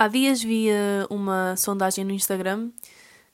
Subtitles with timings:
[0.00, 0.68] Há dias vi
[1.10, 2.70] uma sondagem no Instagram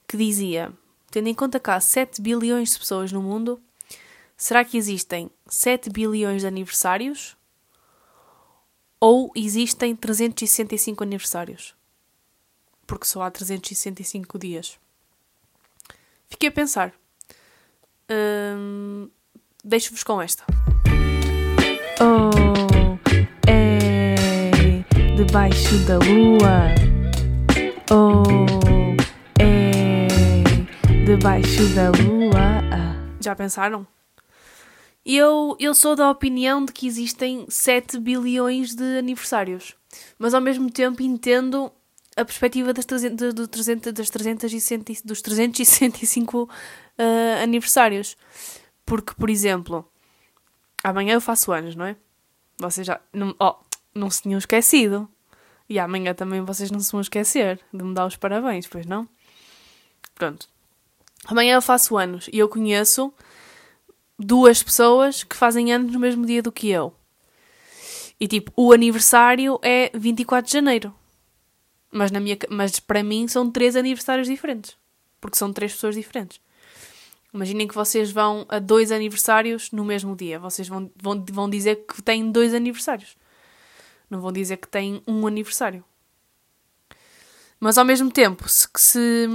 [0.08, 0.72] que dizia:
[1.12, 3.62] tendo em conta que há 7 bilhões de pessoas no mundo,
[4.36, 7.36] será que existem 7 bilhões de aniversários?
[8.98, 11.72] Ou existem 365 aniversários?
[12.84, 14.76] Porque só há 365 dias.
[16.28, 16.92] Fiquei a pensar.
[18.10, 19.08] Hum,
[19.62, 20.44] Deixo-vos com esta.
[22.00, 22.55] Oh,
[25.16, 26.74] debaixo da lua.
[27.90, 28.22] Oh,
[29.40, 30.06] é
[31.06, 32.36] debaixo da lua.
[33.18, 33.86] Já pensaram?
[35.06, 39.74] Eu, eu sou da opinião de que existem 7 bilhões de aniversários,
[40.18, 41.72] mas ao mesmo tempo entendo
[42.14, 48.18] a perspectiva das 300, do 300, das 360, dos 365 uh, aniversários.
[48.84, 49.90] Porque, por exemplo,
[50.84, 51.96] amanhã eu faço anos, não é?
[52.58, 53.54] Vocês já não, oh,
[53.96, 55.08] não se tinham esquecido.
[55.68, 59.08] E amanhã também vocês não se vão esquecer de me dar os parabéns, pois não?
[60.14, 60.48] Pronto.
[61.24, 63.12] Amanhã eu faço anos e eu conheço
[64.18, 66.94] duas pessoas que fazem anos no mesmo dia do que eu.
[68.18, 70.94] E tipo, o aniversário é 24 de janeiro.
[71.90, 74.76] Mas, na minha, mas para mim são três aniversários diferentes.
[75.20, 76.40] Porque são três pessoas diferentes.
[77.32, 80.38] Imaginem que vocês vão a dois aniversários no mesmo dia.
[80.38, 83.16] Vocês vão, vão, vão dizer que têm dois aniversários.
[84.08, 85.84] Não vão dizer que têm um aniversário.
[87.58, 89.28] Mas ao mesmo tempo, se, se,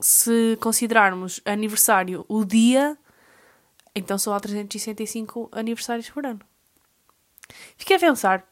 [0.00, 2.98] se considerarmos aniversário o dia,
[3.94, 6.40] então só há 365 aniversários por ano.
[7.76, 8.46] Fiquei a pensar.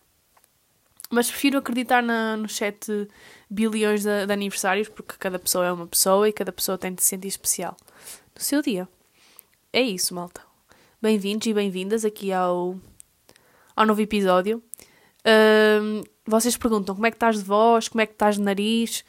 [1.09, 3.09] Mas prefiro acreditar na, nos 7
[3.49, 7.03] bilhões de, de, aniversários, porque cada pessoa é uma pessoa e cada pessoa tem de
[7.03, 7.77] se sentir especial
[8.35, 8.89] no seu dia.
[9.73, 10.41] É isso, malta.
[11.01, 12.77] Bem-vindos e bem-vindas aqui ao,
[13.77, 14.61] ao novo episódio.
[15.27, 19.05] Um, vocês perguntam como é que estás de voz, como é que estás de nariz.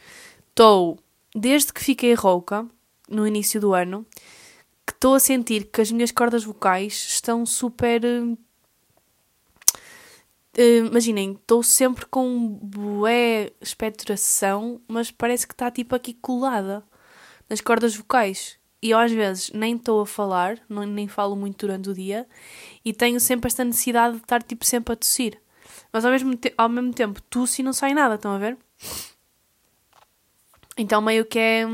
[0.49, 0.97] Estou,
[1.35, 2.67] desde que fiquei rouca,
[3.07, 4.05] no início do ano,
[4.85, 8.03] que estou a sentir que as minhas cordas vocais estão super.
[10.57, 16.83] Uh, imaginem, estou sempre com bué expectoração, mas parece que está tipo aqui colada
[17.49, 18.57] nas cordas vocais.
[18.81, 22.27] E eu às vezes nem estou a falar, nem falo muito durante o dia,
[22.85, 25.39] e tenho sempre esta necessidade de estar tipo sempre a tossir.
[25.91, 28.57] Mas ao mesmo, ao mesmo tempo tosse e não sai nada, estão a ver?
[30.77, 31.65] Então meio que é,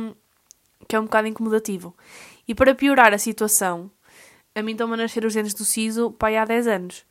[0.87, 1.95] que é um bocado incomodativo.
[2.47, 3.91] E para piorar a situação,
[4.55, 7.05] a mim estão a nascer os dentes do siso pai há 10 anos.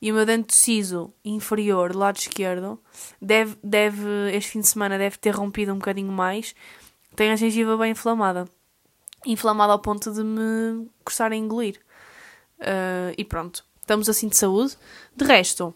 [0.00, 2.78] E o meu dente do siso inferior, do lado esquerdo,
[3.20, 6.54] deve, deve, este fim de semana deve ter rompido um bocadinho mais.
[7.14, 8.46] Tem a gengiva bem inflamada.
[9.24, 11.80] Inflamada ao ponto de me custar a engolir.
[12.60, 14.76] Uh, e pronto, estamos assim de saúde.
[15.16, 15.74] De resto,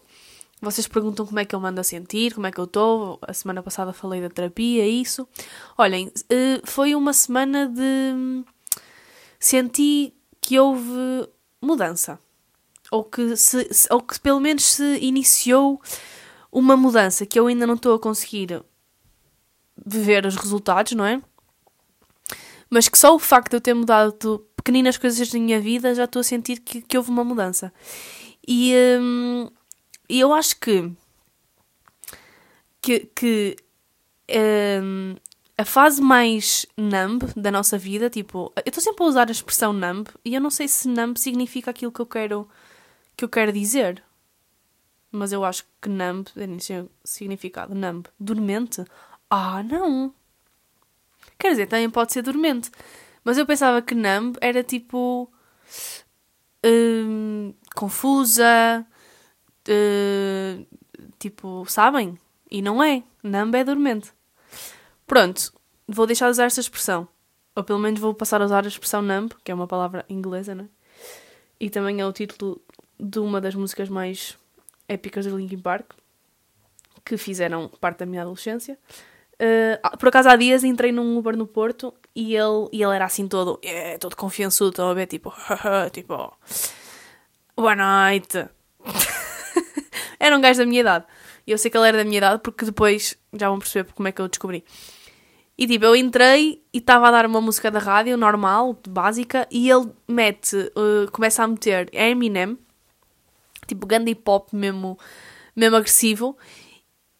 [0.61, 3.19] vocês perguntam como é que eu mando a sentir, como é que eu estou.
[3.21, 5.27] A semana passada falei da terapia, isso.
[5.77, 8.43] Olhem, uh, foi uma semana de.
[9.39, 11.27] Senti que houve
[11.61, 12.19] mudança
[12.91, 15.81] ou que, se, ou que pelo menos se iniciou
[16.51, 18.61] uma mudança que eu ainda não estou a conseguir
[19.83, 21.21] ver os resultados, não é?
[22.69, 26.03] Mas que só o facto de eu ter mudado pequeninas coisas da minha vida já
[26.03, 27.73] estou a sentir que, que houve uma mudança.
[28.47, 29.49] E, hum,
[30.11, 30.91] e eu acho que,
[32.81, 33.55] que, que
[34.83, 35.15] hum,
[35.57, 39.71] a fase mais numb da nossa vida, tipo, eu estou sempre a usar a expressão
[39.71, 42.49] numb e eu não sei se numb significa aquilo que eu quero
[43.15, 44.03] que eu quero dizer.
[45.09, 46.57] Mas eu acho que numb tem
[47.05, 47.73] significado.
[47.73, 48.05] Numb.
[48.19, 48.83] Dormente?
[49.29, 50.13] Ah, não.
[51.39, 52.69] Quer dizer, também pode ser dormente.
[53.23, 55.31] Mas eu pensava que numb era tipo.
[56.65, 58.85] Hum, confusa.
[59.67, 60.65] Uh,
[61.19, 62.17] tipo, sabem?
[62.49, 63.03] E não é.
[63.23, 64.11] Numb é dormente.
[65.05, 65.53] Pronto,
[65.87, 67.07] vou deixar de usar esta expressão.
[67.55, 70.55] Ou pelo menos vou passar a usar a expressão numb, que é uma palavra inglesa,
[70.55, 70.67] não é?
[71.59, 72.61] E também é o título
[72.99, 74.37] de uma das músicas mais
[74.87, 75.91] épicas do Linkin Park,
[77.05, 78.77] que fizeram parte da minha adolescência.
[79.35, 83.05] Uh, por acaso há dias entrei num Uber no Porto e ele, e ele era
[83.05, 85.33] assim todo, é, todo confiançudo, estão a ver, tipo,
[85.91, 86.33] tipo,
[87.55, 88.47] boa noite.
[90.21, 91.05] Era um gajo da minha idade.
[91.45, 94.07] E eu sei que ele era da minha idade porque depois já vão perceber como
[94.07, 94.63] é que eu descobri.
[95.57, 99.69] E tipo, eu entrei e estava a dar uma música da rádio normal, básica, e
[99.69, 102.57] ele mete, uh, começa a meter Eminem,
[103.67, 104.97] tipo Gandhi pop mesmo,
[105.55, 106.37] mesmo agressivo,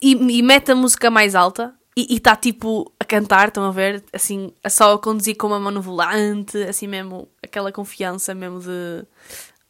[0.02, 4.04] e, e mete a música mais alta e está tipo a cantar, estão a ver?
[4.14, 8.60] Assim, a só a conduzir com uma mão no volante, assim mesmo, aquela confiança mesmo
[8.60, 9.06] de.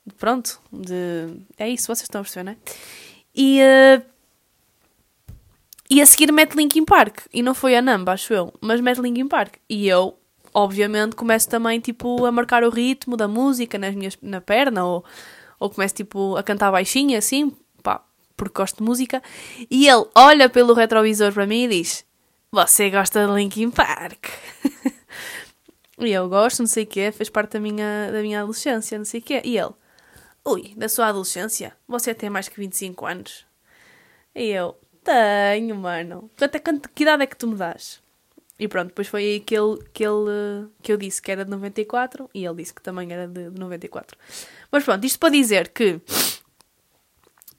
[0.06, 1.36] de pronto, de.
[1.58, 2.58] É isso, vocês estão a perceber, não é?
[3.36, 3.60] E.
[3.62, 4.12] Uh,
[5.90, 7.26] E a seguir mete Linkin Park.
[7.34, 9.56] E não foi a Numb, acho eu, mas mete Linkin Park.
[9.70, 10.18] E eu,
[10.54, 15.04] obviamente, começo também, tipo, a marcar o ritmo da música nas minhas, na perna, ou,
[15.60, 17.52] ou começo, tipo, a cantar baixinho, assim,
[17.84, 18.02] pá,
[18.38, 19.22] porque gosto de música.
[19.70, 22.06] E ele olha pelo retrovisor para mim e diz:
[22.54, 24.28] Você gosta de Linkin Park?
[26.00, 29.04] e eu gosto, não sei o quê, fez parte da minha, da minha adolescência, não
[29.04, 29.42] sei o quê.
[29.44, 29.74] E ele:
[30.44, 31.76] Ui, da sua adolescência?
[31.88, 33.46] Você tem mais que 25 anos?
[34.34, 36.30] E eu: Tenho, mano.
[36.38, 38.02] Quanto, quanto, que idade é que tu me dás?
[38.60, 41.50] E pronto, depois foi aí que, ele, que, ele, que eu disse que era de
[41.50, 44.16] 94 e ele disse que também era de 94.
[44.72, 46.00] Mas pronto, isto para dizer que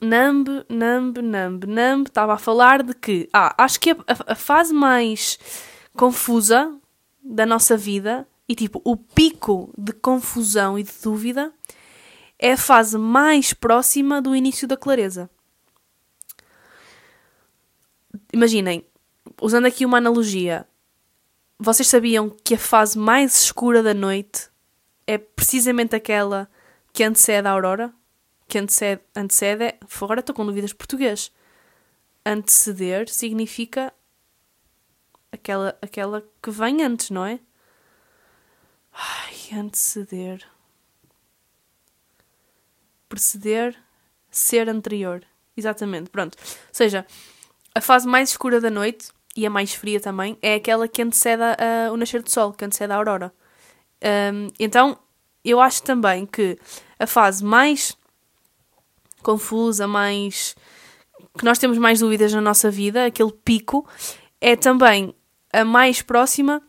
[0.00, 3.96] Numb, Numb, Numb, Numb estava a falar de que, ah, acho que a,
[4.28, 5.38] a fase mais
[5.96, 6.72] confusa
[7.22, 11.52] da nossa vida e tipo o pico de confusão e de dúvida
[12.42, 15.30] é a fase mais próxima do início da clareza.
[18.32, 18.84] Imaginem,
[19.40, 20.66] usando aqui uma analogia,
[21.56, 24.50] vocês sabiam que a fase mais escura da noite
[25.06, 26.50] é precisamente aquela
[26.92, 27.94] que antecede a aurora?
[28.48, 31.30] Que antecede, antecede agora estou com dúvidas português.
[32.26, 33.94] Anteceder significa
[35.30, 37.38] aquela, aquela que vem antes, não é?
[38.92, 40.51] Ai, anteceder.
[43.12, 43.76] Preceder,
[44.30, 45.22] ser anterior.
[45.54, 46.34] Exatamente, pronto.
[46.40, 47.06] Ou seja,
[47.74, 51.42] a fase mais escura da noite e a mais fria também é aquela que antecede
[51.42, 53.30] a, o nascer do sol, que antecede a aurora.
[54.02, 54.98] Um, então,
[55.44, 56.58] eu acho também que
[56.98, 57.94] a fase mais
[59.22, 60.56] confusa, mais.
[61.38, 63.86] que nós temos mais dúvidas na nossa vida, aquele pico,
[64.40, 65.14] é também
[65.52, 66.62] a mais próxima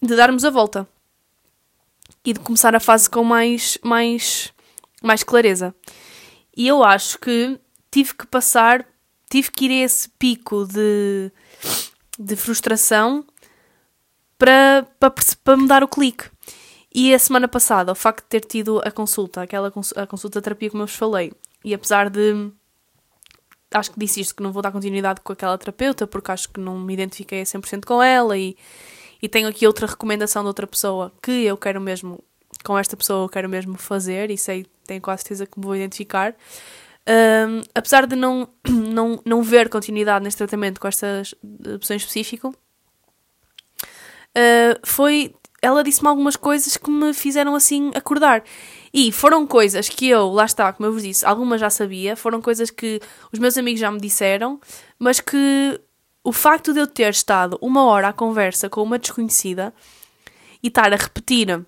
[0.00, 0.88] de darmos a volta
[2.24, 4.54] e de começar a fase com mais, mais,
[5.02, 5.74] mais clareza.
[6.56, 7.58] E eu acho que
[7.90, 8.86] tive que passar,
[9.30, 11.30] tive que ir a esse pico de,
[12.18, 13.24] de frustração
[14.36, 15.14] para, para,
[15.44, 16.24] para me dar o clique.
[16.94, 20.44] E a semana passada, o facto de ter tido a consulta, aquela a consulta de
[20.44, 21.32] terapia como eu vos falei,
[21.64, 22.50] e apesar de.
[23.70, 26.58] Acho que disse isto, que não vou dar continuidade com aquela terapeuta, porque acho que
[26.58, 28.56] não me identifiquei a 100% com ela, e,
[29.20, 32.24] e tenho aqui outra recomendação de outra pessoa que eu quero mesmo,
[32.64, 35.76] com esta pessoa eu quero mesmo fazer, e sei, tenho quase certeza que me vou
[35.76, 36.34] identificar.
[37.08, 41.22] Um, apesar de não, não, não ver continuidade neste tratamento com esta
[41.78, 42.54] pessoa em específico,
[44.36, 48.44] uh, foi ela disse-me algumas coisas que me fizeram assim acordar.
[48.94, 52.40] E foram coisas que eu, lá está, como eu vos disse, algumas já sabia, foram
[52.40, 53.00] coisas que
[53.32, 54.60] os meus amigos já me disseram,
[54.98, 55.80] mas que
[56.22, 59.74] o facto de eu ter estado uma hora à conversa com uma desconhecida
[60.62, 61.64] e estar a repetir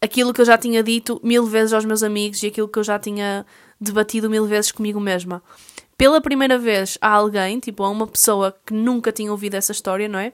[0.00, 2.84] aquilo que eu já tinha dito mil vezes aos meus amigos e aquilo que eu
[2.84, 3.44] já tinha
[3.80, 5.42] debatido mil vezes comigo mesma.
[5.96, 10.08] Pela primeira vez a alguém, tipo a uma pessoa que nunca tinha ouvido essa história,
[10.08, 10.32] não é?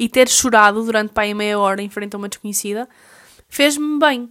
[0.00, 2.88] e ter chorado durante pai meia hora em frente a uma desconhecida
[3.50, 4.30] fez-me bem.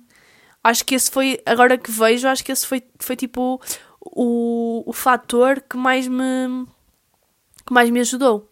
[0.63, 3.61] Acho que esse foi, agora que vejo, acho que esse foi, foi tipo
[4.01, 6.65] o, o fator que mais me
[7.65, 8.49] que mais me ajudou.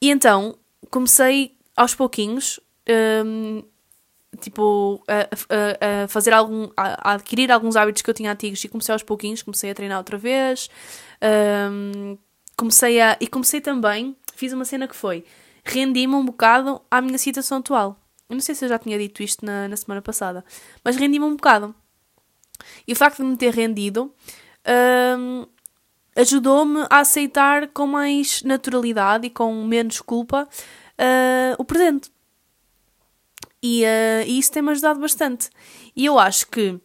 [0.00, 0.56] E então
[0.88, 2.60] comecei aos pouquinhos,
[3.26, 3.64] um,
[4.40, 8.68] tipo, a, a, a, fazer algum, a, adquirir alguns hábitos que eu tinha antigos e
[8.68, 10.68] comecei aos pouquinhos, comecei a treinar outra vez,
[11.70, 12.18] um,
[12.56, 15.24] comecei a, e comecei também, fiz uma cena que foi,
[15.64, 17.96] rendi-me um bocado à minha situação atual.
[18.28, 20.44] Eu não sei se eu já tinha dito isto na, na semana passada,
[20.84, 21.74] mas rendi-me um bocado.
[22.86, 24.12] E o facto de me ter rendido
[25.18, 25.46] hum,
[26.16, 30.48] ajudou-me a aceitar com mais naturalidade e com menos culpa
[31.00, 32.10] uh, o presente.
[33.62, 35.50] E, uh, e isso tem-me ajudado bastante.
[35.94, 36.80] E eu acho que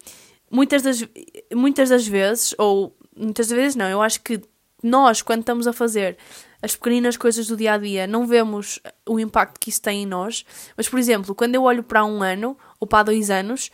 [0.51, 1.07] muitas das,
[1.53, 4.41] muitas das vezes, ou muitas das vezes não, eu acho que
[4.83, 6.17] nós, quando estamos a fazer
[6.61, 10.05] as pequeninas coisas do dia a dia, não vemos o impacto que isso tem em
[10.05, 10.45] nós.
[10.75, 13.71] Mas, por exemplo, quando eu olho para um ano ou para dois anos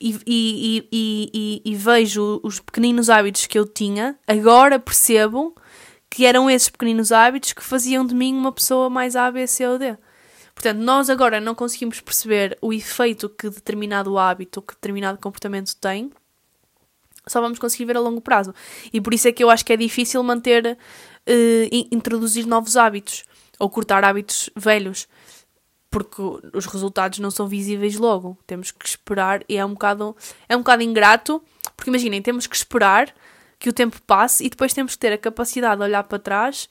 [0.00, 5.54] e, e, e, e, vejo os pequeninos hábitos que eu tinha, agora percebo
[6.10, 9.66] que eram esses pequeninos hábitos que faziam de mim uma pessoa mais A, B, C
[9.66, 9.96] ou D.
[10.56, 16.10] Portanto, nós agora não conseguimos perceber o efeito que determinado hábito, que determinado comportamento tem,
[17.26, 18.54] só vamos conseguir ver a longo prazo.
[18.90, 20.78] E por isso é que eu acho que é difícil manter
[21.28, 23.24] uh, introduzir novos hábitos
[23.58, 25.06] ou cortar hábitos velhos,
[25.90, 26.22] porque
[26.54, 28.38] os resultados não são visíveis logo.
[28.46, 30.16] Temos que esperar e é um bocado,
[30.48, 31.42] é um bocado ingrato,
[31.76, 33.14] porque imaginem, temos que esperar
[33.58, 36.66] que o tempo passe e depois temos que ter a capacidade de olhar para trás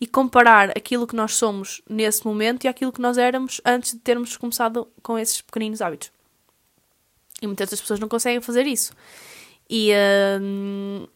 [0.00, 3.98] e comparar aquilo que nós somos nesse momento e aquilo que nós éramos antes de
[3.98, 6.10] termos começado com esses pequeninos hábitos.
[7.42, 8.92] E muitas das pessoas não conseguem fazer isso.
[9.68, 11.08] E, uh,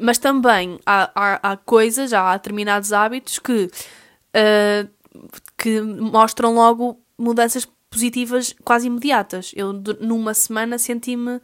[0.00, 3.70] mas também há, há, há coisas, há determinados hábitos que,
[4.34, 4.88] uh,
[5.56, 9.52] que mostram logo mudanças positivas quase imediatas.
[9.54, 11.40] Eu, numa semana, senti-me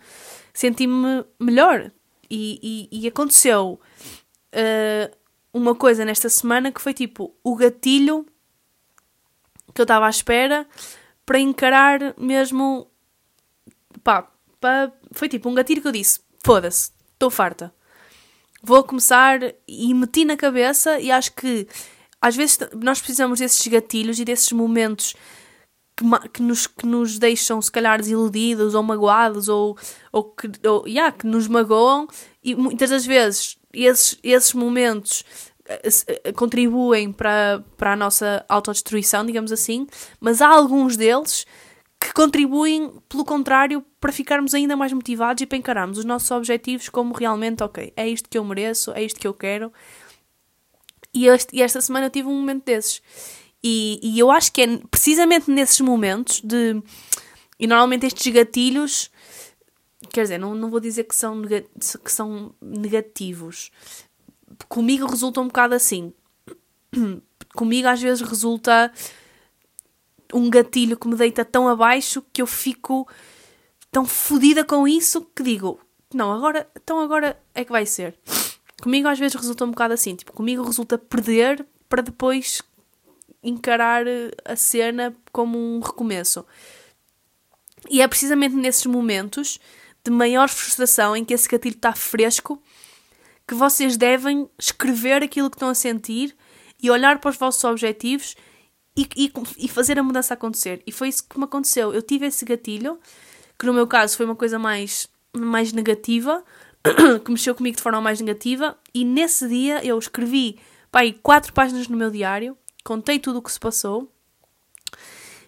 [0.56, 1.92] senti-me melhor.
[2.28, 3.78] E, e, e aconteceu
[4.52, 5.16] uh,
[5.56, 8.26] uma coisa nesta semana que foi tipo o gatilho
[9.74, 10.66] que eu estava à espera
[11.24, 12.90] para encarar mesmo.
[14.04, 17.74] Pá, pá, foi tipo um gatilho que eu disse: foda-se, estou farta.
[18.62, 21.66] Vou começar e meti na cabeça, e acho que
[22.20, 25.14] às vezes nós precisamos desses gatilhos e desses momentos
[25.96, 29.76] que, que, nos, que nos deixam, se calhar, desiludidos ou magoados ou,
[30.12, 32.06] ou, que, ou yeah, que nos magoam,
[32.42, 35.24] e muitas das vezes esses, esses momentos
[36.34, 39.86] contribuem para, para a nossa autodestruição, digamos assim,
[40.20, 41.46] mas há alguns deles
[41.98, 46.88] que contribuem, pelo contrário, para ficarmos ainda mais motivados e para encararmos os nossos objetivos
[46.88, 49.72] como realmente, ok, é isto que eu mereço, é isto que eu quero.
[51.12, 53.02] E, este, e esta semana eu tive um momento desses.
[53.62, 56.80] E, e eu acho que é precisamente nesses momentos de.
[57.58, 59.10] E normalmente estes gatilhos.
[60.12, 63.70] Quer dizer, não, não vou dizer que são, que são negativos.
[64.68, 66.12] Comigo resulta um bocado assim.
[67.54, 68.92] Comigo às vezes resulta
[70.32, 73.08] um gatilho que me deita tão abaixo que eu fico
[73.90, 75.80] tão fodida com isso que digo,
[76.12, 78.14] não, agora, então agora é que vai ser.
[78.82, 82.62] Comigo às vezes resulta um bocado assim, tipo, comigo resulta perder para depois
[83.42, 86.44] encarar eh, a cena como um recomeço.
[87.88, 89.58] E é precisamente nesses momentos
[90.04, 92.60] de maior frustração em que esse gatilho está fresco
[93.46, 96.36] que vocês devem escrever aquilo que estão a sentir
[96.82, 98.34] e olhar para os vossos objetivos
[98.96, 100.82] e, e, e, fazer a mudança acontecer.
[100.86, 101.92] E foi isso que me aconteceu.
[101.92, 102.98] Eu tive esse gatilho,
[103.58, 106.42] que no meu caso foi uma coisa mais, mais negativa,
[107.24, 110.58] que mexeu comigo de forma mais negativa, e nesse dia eu escrevi
[110.90, 114.08] pá, quatro páginas no meu diário contei tudo o que se passou,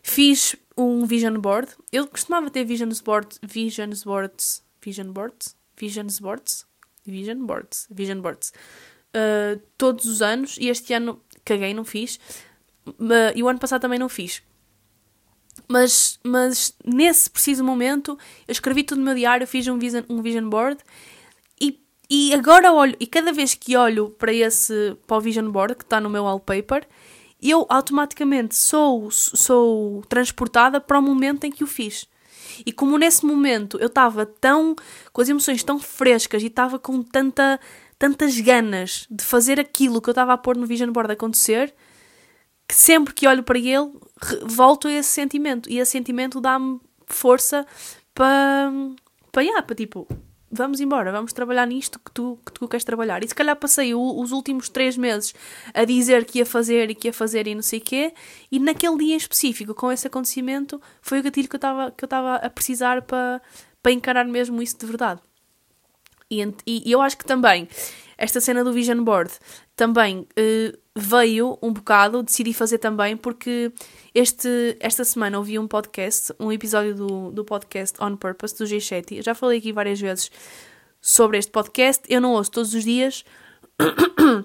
[0.03, 1.71] fiz um vision board.
[1.93, 6.67] Eu costumava ter vision boards, vision boards, vision boards, vision boards,
[7.11, 8.53] vision boards, vision boards,
[9.15, 12.19] uh, todos os anos e este ano caguei, não fiz.
[12.87, 14.43] Uh, e o ano passado também não fiz.
[15.69, 20.23] Mas, mas nesse preciso momento eu escrevi tudo no meu diário, fiz um vision, um
[20.23, 20.81] vision board
[21.61, 25.75] e, e agora olho, e cada vez que olho para esse para o vision board
[25.75, 26.87] que está no meu wallpaper,
[27.41, 32.07] eu automaticamente sou, sou transportada para o momento em que o fiz.
[32.65, 34.75] E como nesse momento eu estava tão
[35.13, 37.59] com as emoções tão frescas e estava com tanta,
[37.99, 41.75] tantas ganas de fazer aquilo que eu estava a pôr no Vision Board acontecer,
[42.67, 43.93] que sempre que olho para ele
[44.43, 45.71] volto a esse sentimento.
[45.71, 47.67] E esse sentimento dá-me força
[48.15, 48.71] para,
[49.33, 50.07] para, yeah, para tipo,
[50.51, 53.23] vamos embora, vamos trabalhar nisto que tu, que tu queres trabalhar.
[53.23, 55.35] E se calhar passei o, os últimos três meses
[55.75, 58.13] a dizer que ia fazer e que ia fazer e não sei o quê,
[58.51, 62.05] e naquele dia em específico, com esse acontecimento, foi o gatilho que eu estava que
[62.05, 63.41] eu estava a precisar para,
[63.83, 65.21] para encarar mesmo isso de verdade.
[66.31, 67.69] E, e, e eu acho que também
[68.19, 69.33] esta cena do Vision Board
[69.77, 73.73] também uh, veio um bocado, decidi fazer também, porque
[74.13, 79.23] este, esta semana ouvi um podcast, um episódio do, do podcast On Purpose, do G7.
[79.23, 80.33] Já falei aqui várias vezes
[81.01, 82.03] sobre este podcast.
[82.09, 83.25] Eu não ouço todos os dias,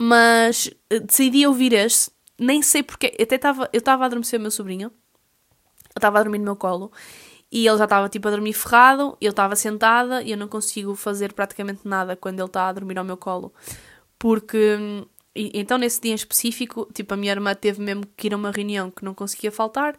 [0.00, 2.10] mas eh, decidi ouvir este.
[2.38, 3.14] Nem sei porque.
[3.20, 4.86] Até estava, eu estava a adormecer o meu sobrinho.
[4.86, 6.90] Eu estava a dormir no meu colo.
[7.52, 10.94] E ele já estava tipo a dormir ferrado, eu estava sentada e eu não consigo
[10.94, 13.52] fazer praticamente nada quando ele está a dormir ao meu colo.
[14.18, 15.04] Porque
[15.34, 18.36] e, então, nesse dia em específico, tipo, a minha irmã teve mesmo que ir a
[18.36, 19.96] uma reunião que não conseguia faltar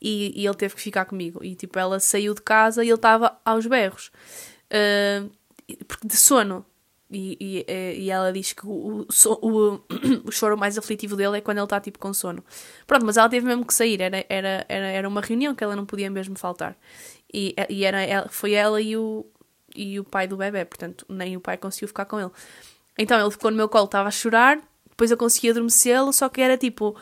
[0.00, 1.44] e, e ele teve que ficar comigo.
[1.44, 4.10] E, tipo, ela saiu de casa e ele estava aos berros.
[4.66, 5.30] Uh,
[6.04, 6.64] de sono.
[7.12, 9.06] E, e, eh, e, ela diz que o,
[9.42, 9.80] o,
[10.24, 12.42] o, choro mais aflitivo dele é quando ele está, tipo, com sono.
[12.86, 14.00] Pronto, mas ela teve mesmo que sair.
[14.00, 16.74] Era, era, era, era uma reunião que ela não podia mesmo faltar.
[17.32, 19.26] E, e era, foi ela e o,
[19.76, 20.64] e o pai do bebê.
[20.64, 22.30] Portanto, nem o pai conseguiu ficar com ele.
[22.98, 24.58] Então, ele ficou no meu colo, estava a chorar
[24.92, 26.96] depois eu conseguia adormecê-lo, só que era tipo.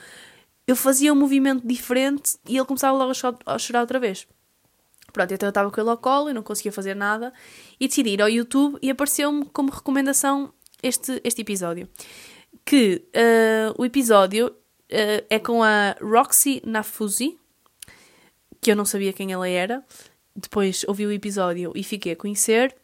[0.67, 3.13] Eu fazia um movimento diferente e ele começava logo
[3.45, 4.27] a chorar outra vez.
[5.13, 7.33] Pronto, então eu estava com ele ao colo e não conseguia fazer nada.
[7.79, 10.53] E decidi ir ao YouTube e apareceu-me como recomendação
[10.83, 11.89] este, este episódio.
[12.65, 17.39] Que uh, o episódio uh, é com a Roxy Nafuzi,
[18.61, 19.85] que eu não sabia quem ela era.
[20.35, 22.75] Depois ouvi o episódio e fiquei a conhecer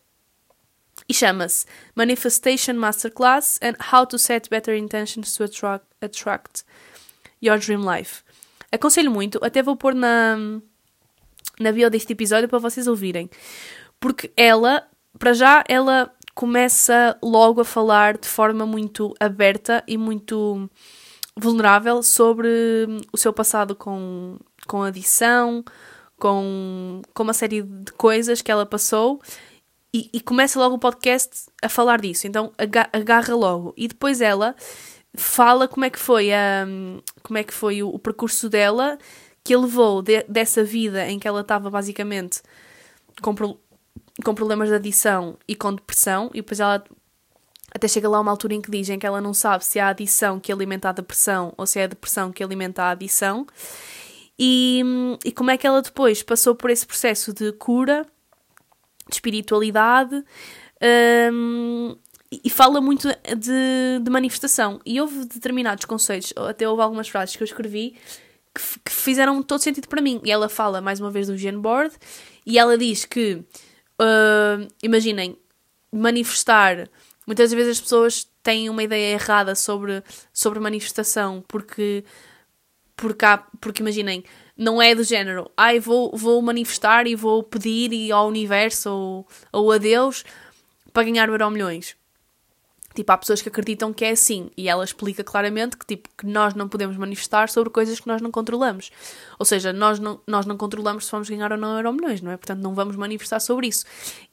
[1.09, 6.64] e chama-se Manifestation Masterclass and How to Set Better Intentions to Attract, attract
[7.40, 8.23] Your Dream Life.
[8.73, 10.37] Aconselho muito, até vou pôr na,
[11.60, 13.30] na bio deste episódio para vocês ouvirem.
[13.98, 14.86] Porque ela,
[15.18, 20.68] para já, ela começa logo a falar de forma muito aberta e muito
[21.38, 22.48] vulnerável sobre
[23.12, 25.64] o seu passado com, com adição,
[26.18, 29.20] com, com uma série de coisas que ela passou
[29.94, 32.26] e, e começa logo o podcast a falar disso.
[32.26, 33.72] Então aga- agarra logo.
[33.76, 34.54] E depois ela
[35.14, 36.66] fala como é que foi, a,
[37.22, 38.98] como é que foi o, o percurso dela
[39.46, 42.42] que a levou de- dessa vida em que ela estava basicamente
[43.22, 43.60] com, pro-
[44.24, 46.82] com problemas de adição e com depressão, e depois ela
[47.72, 49.88] até chega lá uma altura em que dizem que ela não sabe se é a
[49.88, 53.46] adição que alimenta a depressão ou se é a depressão que alimenta a adição.
[54.38, 54.82] E,
[55.24, 58.06] e como é que ela depois passou por esse processo de cura,
[59.08, 60.24] de espiritualidade,
[61.32, 61.96] hum,
[62.30, 64.80] e fala muito de, de manifestação.
[64.84, 67.96] E houve determinados conceitos, até houve algumas frases que eu escrevi
[68.56, 70.20] que, que fizeram todo sentido para mim.
[70.25, 71.94] E ela fala mais uma vez do Gen Board
[72.44, 73.36] e ela diz que,
[74.00, 75.36] hum, imaginem,
[75.92, 76.88] manifestar.
[77.26, 82.04] Muitas vezes as pessoas têm uma ideia errada sobre, sobre manifestação, porque,
[82.94, 84.25] porque, há, porque imaginem,
[84.56, 89.28] não é do género, ai, vou, vou manifestar e vou pedir e ao universo ou,
[89.52, 90.25] ou a Deus
[90.92, 91.96] para ganhar Euro Milhões.
[92.96, 96.26] Tipo, há pessoas que acreditam que é assim e ela explica claramente que, tipo, que
[96.26, 98.90] nós não podemos manifestar sobre coisas que nós não controlamos.
[99.38, 102.32] Ou seja, nós não, nós não controlamos se vamos ganhar ou não euro milhões, não
[102.32, 102.36] é?
[102.36, 103.84] Portanto, não vamos manifestar sobre isso.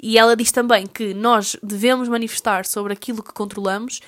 [0.01, 3.99] E ela diz também que nós devemos manifestar sobre aquilo que controlamos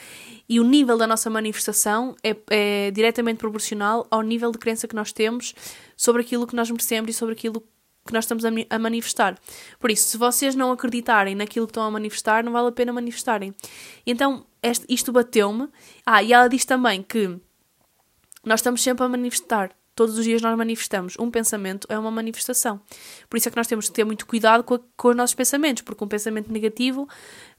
[0.48, 4.96] e o nível da nossa manifestação é, é diretamente proporcional ao nível de crença que
[4.96, 5.54] nós temos
[5.98, 7.64] sobre aquilo que nós merecemos e sobre aquilo
[8.06, 9.38] que nós estamos a, manifestar.
[9.80, 12.94] Por isso, se vocês não acreditarem naquilo que estão a manifestar, não vale a pena
[12.94, 13.54] manifestarem.
[14.06, 15.68] Então, este- isto bateu-me.
[16.06, 17.28] Ah, e ela diz também que
[18.44, 19.72] nós estamos sempre a manifestar.
[19.96, 21.16] Todos os dias nós manifestamos.
[21.20, 22.80] Um pensamento é uma manifestação.
[23.30, 25.34] Por isso é que nós temos que ter muito cuidado com, a- com os nossos
[25.34, 27.10] pensamentos, porque um pensamento negativo,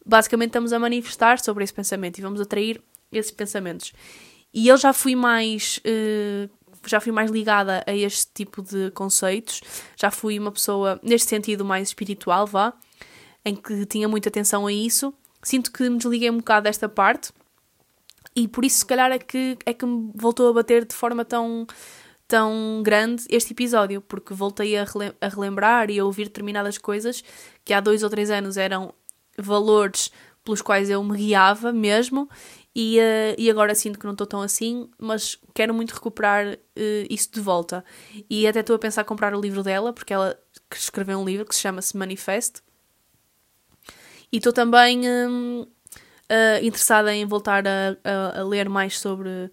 [0.04, 3.92] basicamente estamos a manifestar sobre esse pensamento e vamos atrair esses pensamentos.
[4.54, 5.80] E eu já fui mais.
[5.84, 6.48] eh,
[6.86, 9.60] já fui mais ligada a este tipo de conceitos.
[9.96, 12.72] Já fui uma pessoa, neste sentido, mais espiritual, vá,
[13.44, 15.14] em que tinha muita atenção a isso.
[15.42, 17.32] Sinto que me desliguei um bocado desta parte
[18.34, 21.24] e por isso, se calhar, é que, é que me voltou a bater de forma
[21.24, 21.66] tão,
[22.28, 27.24] tão grande este episódio, porque voltei a, relem- a relembrar e a ouvir determinadas coisas
[27.64, 28.92] que há dois ou três anos eram
[29.38, 30.10] valores
[30.44, 32.28] pelos quais eu me guiava mesmo,
[32.76, 37.06] e, eh, e agora sinto que não estou tão assim, mas quero muito recuperar eh,
[37.08, 37.82] isso de volta.
[38.28, 40.38] E até estou a pensar comprar o livro dela, porque ela
[40.74, 42.60] escreveu um livro que se chama-se Manifest.
[44.32, 45.66] E estou também hum,
[46.28, 49.50] ah, interessada em voltar a, a- a ler mais sobre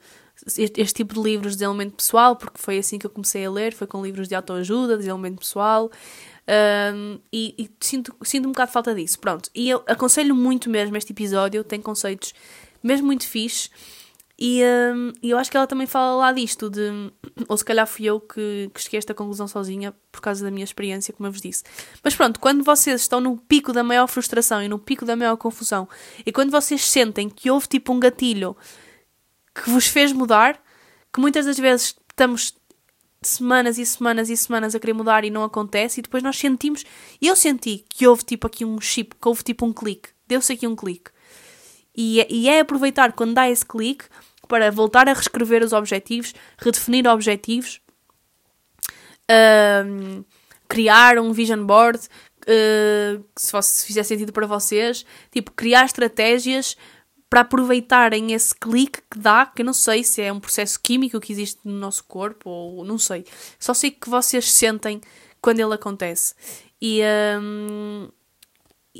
[0.57, 3.51] este, este tipo de livros de desenvolvimento pessoal, porque foi assim que eu comecei a
[3.51, 5.89] ler, foi com livros de autoajuda, de desenvolvimento pessoal,
[6.95, 9.19] um, e, e sinto, sinto um bocado falta disso.
[9.19, 12.33] Pronto, e eu aconselho muito mesmo este episódio, tem conceitos
[12.83, 13.69] mesmo muito fixe,
[14.37, 14.61] e
[14.93, 17.11] hum, eu acho que ela também fala lá disto, de,
[17.47, 20.51] ou se calhar fui eu que, que cheguei a esta conclusão sozinha por causa da
[20.51, 21.63] minha experiência, como eu vos disse.
[22.03, 25.37] Mas pronto, quando vocês estão no pico da maior frustração e no pico da maior
[25.37, 25.87] confusão,
[26.25, 28.55] e quando vocês sentem que houve tipo um gatilho
[29.55, 30.59] que vos fez mudar,
[31.13, 32.55] que muitas das vezes estamos
[33.21, 36.83] semanas e semanas e semanas a querer mudar e não acontece, e depois nós sentimos,
[37.21, 40.51] e eu senti que houve tipo aqui um chip, que houve tipo um clique, deu-se
[40.51, 41.12] aqui um clique.
[41.95, 44.05] E é, e é aproveitar quando dá esse clique
[44.47, 47.79] para voltar a reescrever os objetivos, redefinir objetivos,
[49.29, 50.23] ahm,
[50.67, 56.75] criar um vision board, uh, se, fosse- se fizer sentido para vocês, tipo, criar estratégias
[57.29, 61.19] para aproveitarem esse clique que dá, que eu não sei se é um processo químico
[61.19, 63.25] que existe no nosso corpo ou não sei.
[63.57, 65.01] Só sei que vocês sentem
[65.41, 66.35] quando ele acontece.
[66.79, 68.07] E, ahm,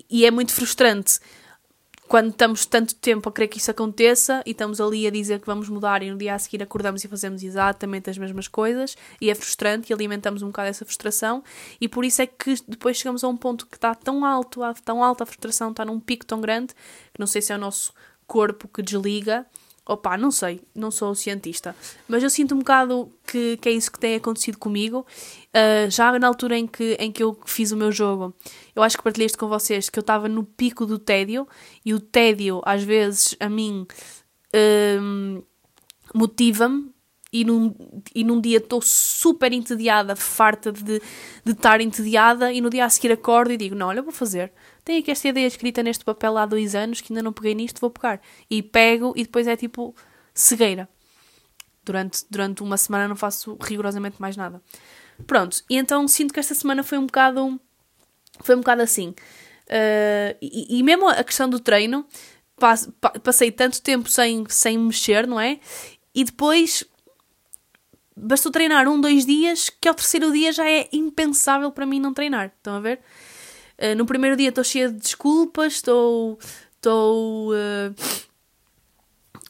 [0.09, 1.19] e é muito frustrante
[2.07, 5.45] quando estamos tanto tempo a querer que isso aconteça e estamos ali a dizer que
[5.45, 9.29] vamos mudar e no dia a seguir acordamos e fazemos exatamente as mesmas coisas e
[9.29, 11.43] é frustrante e alimentamos um bocado essa frustração
[11.79, 15.03] e por isso é que depois chegamos a um ponto que está tão alto, tão
[15.03, 16.73] alta a frustração, está num pico tão grande
[17.13, 17.93] que não sei se é o nosso
[18.27, 19.45] corpo que desliga
[19.85, 21.75] Opa, não sei, não sou cientista,
[22.07, 25.05] mas eu sinto um bocado que, que é isso que tem acontecido comigo.
[25.49, 28.33] Uh, já na altura em que, em que eu fiz o meu jogo,
[28.73, 31.45] eu acho que partilhei isto com vocês, que eu estava no pico do tédio,
[31.83, 33.85] e o tédio, às vezes, a mim,
[35.01, 35.43] um,
[36.13, 36.92] motiva-me,
[37.33, 37.73] e num,
[38.13, 41.01] e num dia estou super entediada, farta de,
[41.43, 44.53] de estar entediada, e no dia a seguir acordo e digo: Não, olha, vou fazer.
[44.85, 47.81] Tenho aqui esta ideia escrita neste papel há dois anos que ainda não peguei nisto,
[47.81, 48.21] vou pegar.
[48.49, 49.95] E pego, e depois é tipo
[50.33, 50.87] cegueira.
[51.83, 54.61] Durante, durante uma semana não faço rigorosamente mais nada.
[55.25, 57.59] Pronto, e então sinto que esta semana foi um bocado.
[58.41, 59.09] Foi um bocado assim.
[59.67, 62.05] Uh, e, e mesmo a questão do treino,
[62.57, 65.59] passe- pa- passei tanto tempo sem, sem mexer, não é?
[66.13, 66.83] E depois
[68.15, 72.13] bastou treinar um, dois dias, que ao terceiro dia já é impensável para mim não
[72.13, 72.51] treinar.
[72.57, 72.99] Estão a ver?
[73.77, 76.39] Uh, no primeiro dia estou cheia de desculpas, estou.
[76.75, 77.51] Estou.
[77.53, 78.33] uh,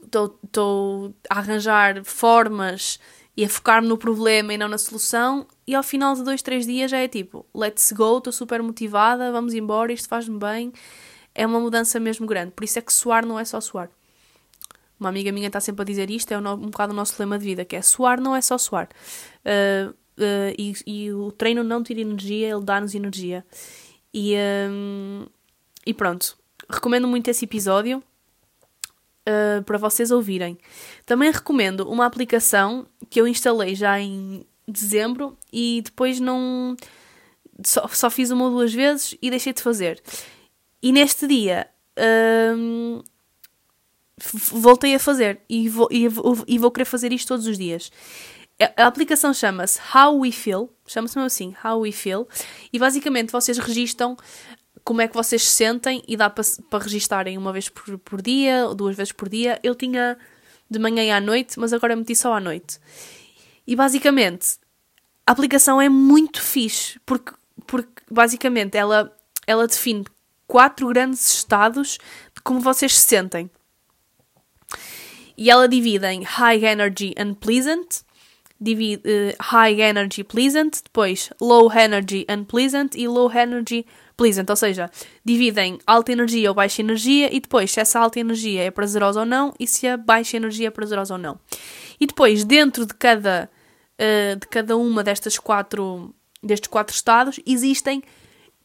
[0.05, 2.99] Estou estou a arranjar formas
[3.35, 5.47] e a focar-me no problema e não na solução.
[5.65, 9.31] E ao final de dois, três dias já é tipo: let's go, estou super motivada,
[9.31, 10.71] vamos embora, isto faz-me bem.
[11.33, 12.51] É uma mudança mesmo grande.
[12.51, 13.89] Por isso é que suar não é só suar.
[15.03, 17.37] Uma amiga minha está sempre a dizer isto, é um, um bocado o nosso lema
[17.37, 18.87] de vida, que é suar não é só suar.
[19.45, 23.45] Uh, uh, e, e o treino não tira energia, ele dá-nos energia.
[24.13, 24.33] E,
[24.69, 25.25] um,
[25.85, 26.37] e pronto,
[26.69, 28.01] recomendo muito esse episódio
[29.27, 30.57] uh, para vocês ouvirem.
[31.05, 36.77] Também recomendo uma aplicação que eu instalei já em dezembro e depois não.
[37.65, 40.01] Só, só fiz uma ou duas vezes e deixei de fazer.
[40.81, 41.67] E neste dia.
[44.31, 46.07] Voltei a fazer e vou, e,
[46.47, 47.91] e vou querer fazer isto todos os dias.
[48.59, 52.27] A a aplicação chama-se How We Feel, chama-se mesmo assim, How We Feel,
[52.71, 54.15] e basicamente vocês registam
[54.83, 58.21] como é que vocês se sentem e dá para para registarem uma vez por, por
[58.21, 59.59] dia ou duas vezes por dia.
[59.63, 60.17] Eu tinha
[60.69, 62.79] de manhã e à noite, mas agora meti só à noite.
[63.65, 64.57] E basicamente
[65.25, 67.31] a aplicação é muito fixe, porque,
[67.65, 69.11] porque basicamente ela,
[69.47, 70.05] ela define
[70.45, 71.97] quatro grandes estados
[72.35, 73.49] de como vocês se sentem.
[75.37, 78.03] E ela divide em high energy and pleasant,
[78.59, 84.89] divide, eh, high energy pleasant, depois low energy unpleasant e low energy pleasant, ou seja,
[85.25, 89.25] dividem alta energia ou baixa energia e depois se essa alta energia é prazerosa ou
[89.25, 91.39] não e se a baixa energia é prazerosa ou não.
[91.99, 93.49] E depois, dentro de cada,
[93.97, 98.01] eh, de cada uma destas quatro, destes quatro estados, existem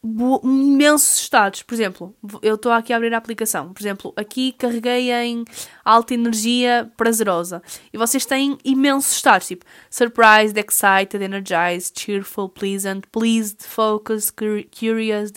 [0.03, 1.63] imensos estados.
[1.63, 3.73] Por exemplo, eu estou aqui a abrir a aplicação.
[3.73, 5.43] Por exemplo, aqui carreguei em
[5.83, 7.61] alta energia prazerosa.
[7.91, 15.31] E vocês têm imensos estados, tipo surprised, excited, energized, cheerful, pleasant, pleased, focused, cur- curious,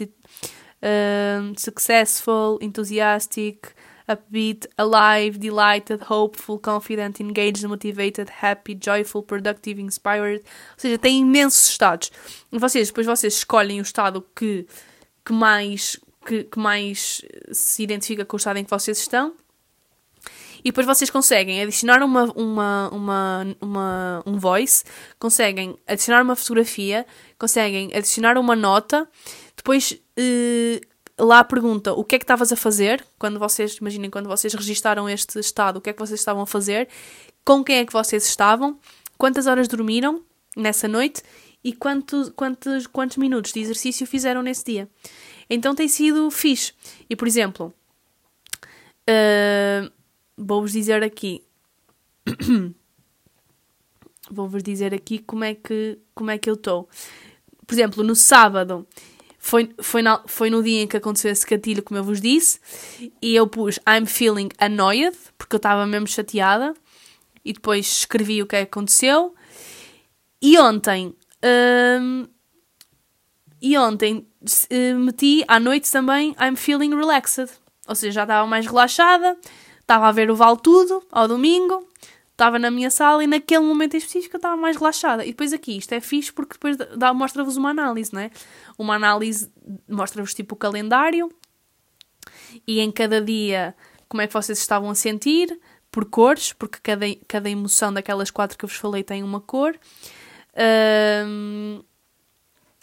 [0.82, 3.68] um, successful, enthusiastic,
[4.08, 10.42] upbeat, alive, delighted, hopeful, confident, engaged, motivated, happy, joyful, productive, inspired.
[10.44, 12.10] Ou seja, tem imensos estados.
[12.50, 14.66] E vocês, depois vocês escolhem o estado que,
[15.24, 19.34] que mais que, que mais se identifica com o estado em que vocês estão.
[20.64, 24.84] E depois vocês conseguem adicionar uma, uma, uma, uma, um voice,
[25.18, 27.04] conseguem adicionar uma fotografia,
[27.36, 29.08] conseguem adicionar uma nota.
[29.56, 30.80] Depois eh,
[31.18, 35.08] lá pergunta o que é que estavas a fazer quando vocês, imaginem, quando vocês registaram
[35.08, 36.88] este estado, o que é que vocês estavam a fazer,
[37.44, 38.78] com quem é que vocês estavam,
[39.18, 40.22] quantas horas dormiram
[40.56, 41.22] nessa noite
[41.62, 44.88] e quantos, quantos, quantos minutos de exercício fizeram nesse dia.
[45.48, 46.72] Então tem sido fixe.
[47.08, 47.72] E por exemplo,
[49.06, 49.90] eh,
[50.36, 51.42] vou-vos dizer aqui.
[54.30, 56.88] Vou-vos dizer aqui como é que, como é que eu estou.
[57.66, 58.86] Por exemplo, no sábado
[59.44, 62.60] foi, foi, na- foi no dia em que aconteceu esse gatilho, como eu vos disse,
[63.20, 66.72] e eu pus I'm feeling annoyed, porque eu estava mesmo chateada,
[67.44, 69.34] e depois escrevi o que é aconteceu.
[70.40, 71.12] E ontem,
[72.00, 72.28] hum,
[73.60, 74.26] e ontem
[74.70, 77.48] eh, meti à noite também I'm feeling relaxed,
[77.88, 79.36] ou seja, já estava mais relaxada,
[79.80, 81.84] estava a ver o Vale Tudo ao domingo,
[82.42, 85.24] estava na minha sala e naquele momento em específico eu estava mais relaxada.
[85.24, 86.76] E depois aqui, isto é fixe porque depois
[87.14, 88.30] mostra-vos uma análise, não é?
[88.76, 89.48] Uma análise
[89.88, 91.30] mostra-vos tipo o calendário
[92.66, 93.74] e em cada dia
[94.08, 95.58] como é que vocês estavam a sentir,
[95.90, 99.78] por cores, porque cada, cada emoção daquelas quatro que eu vos falei tem uma cor.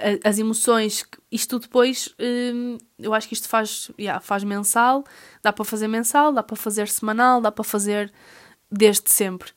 [0.01, 5.03] A- as emoções, isto depois, hum, eu acho que isto faz, yeah, faz mensal,
[5.43, 8.11] dá para fazer mensal, dá para fazer semanal, dá para fazer
[8.71, 9.51] desde sempre.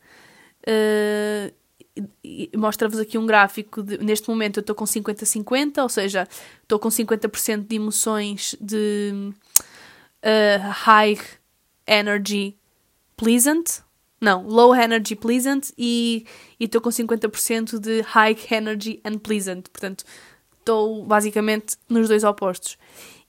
[0.66, 1.52] Uh,
[2.56, 6.26] Mostra-vos aqui um gráfico, de- neste momento eu estou com 50-50, ou seja,
[6.62, 9.12] estou com 50% de emoções de
[10.24, 11.18] uh, high
[11.86, 12.56] energy
[13.14, 13.82] pleasant,
[14.18, 16.24] não, low energy pleasant e
[16.58, 19.68] estou com 50% de high energy unpleasant.
[19.70, 20.04] Portanto,
[20.58, 22.78] estou basicamente nos dois opostos.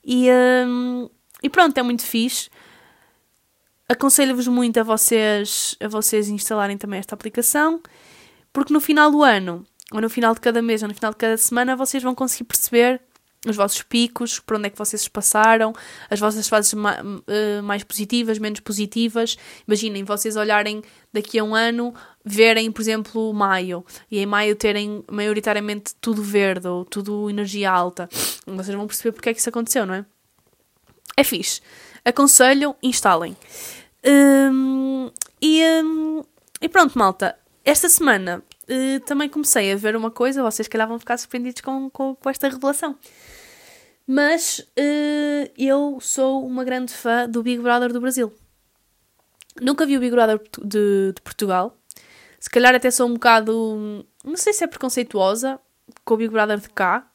[0.06, 0.30] E,
[0.66, 1.10] hum,
[1.42, 2.50] e pronto, é muito fixe.
[3.94, 7.80] Aconselho-vos muito a vocês, a vocês instalarem também esta aplicação,
[8.52, 11.18] porque no final do ano, ou no final de cada mês, ou no final de
[11.18, 13.00] cada semana, vocês vão conseguir perceber
[13.46, 15.74] os vossos picos, por onde é que vocês se passaram,
[16.10, 19.38] as vossas fases ma- eh, mais positivas, menos positivas.
[19.68, 21.94] Imaginem, vocês olharem daqui a um ano,
[22.26, 28.10] verem, por exemplo, maio, e em maio terem maioritariamente tudo verde ou tudo energia alta.
[28.48, 30.06] Vocês vão perceber porque é que isso aconteceu, não é?
[31.16, 31.62] é fixe.
[32.04, 33.36] Aconselho, instalem.
[34.06, 35.12] Hum,
[35.42, 36.24] e, hum,
[36.62, 37.38] e pronto, malta.
[37.64, 41.90] Esta semana uh, também comecei a ver uma coisa, vocês calhar vão ficar surpreendidos com,
[41.90, 42.98] com, com esta revelação.
[44.06, 48.34] Mas uh, eu sou uma grande fã do Big Brother do Brasil.
[49.62, 51.78] Nunca vi o Big Brother de, de Portugal.
[52.40, 54.06] Se calhar até sou um bocado.
[54.26, 55.60] Não sei se é preconceituosa
[56.04, 57.10] com o Big Brother de cá,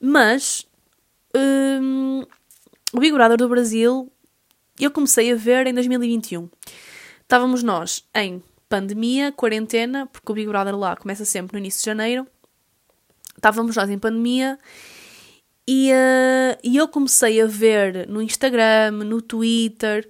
[0.00, 0.66] mas
[1.34, 2.24] um,
[2.92, 4.10] o Big Brother do Brasil
[4.84, 6.48] eu comecei a ver em 2021.
[7.22, 11.86] Estávamos nós em pandemia, quarentena, porque o Big Brother lá começa sempre no início de
[11.86, 12.26] janeiro.
[13.36, 14.58] Estávamos nós em pandemia
[15.66, 20.08] e, uh, e eu comecei a ver no Instagram, no Twitter,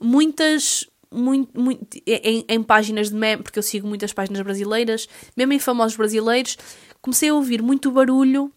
[0.00, 0.88] muitas.
[1.14, 5.58] Muito, muito, em, em páginas de meme, porque eu sigo muitas páginas brasileiras, mesmo em
[5.58, 6.56] famosos brasileiros,
[7.02, 8.50] comecei a ouvir muito barulho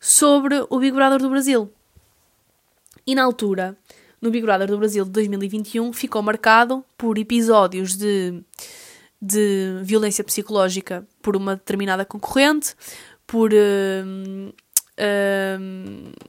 [0.00, 1.72] sobre o Big Brother do Brasil.
[3.06, 3.78] E na altura,
[4.20, 8.42] no Big Brother do Brasil de 2021, ficou marcado por episódios de,
[9.20, 12.74] de violência psicológica por uma determinada concorrente,
[13.26, 13.52] por.
[13.52, 14.48] Uh,
[14.98, 16.28] uh,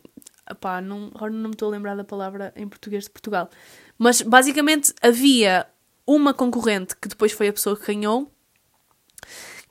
[0.83, 3.49] não, agora não me estou a lembrar da palavra em português de Portugal.
[3.97, 5.67] Mas basicamente havia
[6.05, 8.31] uma concorrente que depois foi a pessoa que ganhou,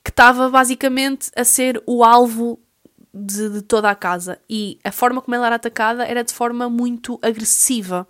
[0.03, 2.59] que estava basicamente a ser o alvo
[3.13, 4.39] de, de, toda a casa.
[4.49, 8.07] E a forma como ela era atacada era de forma muito agressiva,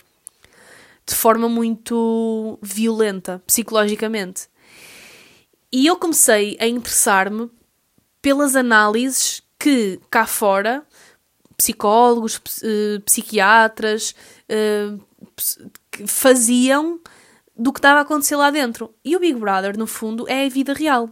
[1.06, 4.48] de forma muito violenta, psicologicamente.
[5.72, 7.50] E eu comecei a interessar-me
[8.22, 10.84] pelas análises que cá fora
[11.60, 14.16] psicólogos, eh, psiquiatras
[14.48, 14.94] eh,
[16.08, 17.00] faziam
[17.56, 18.94] do que estava a acontecer lá dentro.
[19.04, 21.10] E o Big Brother, no fundo, é a vida real.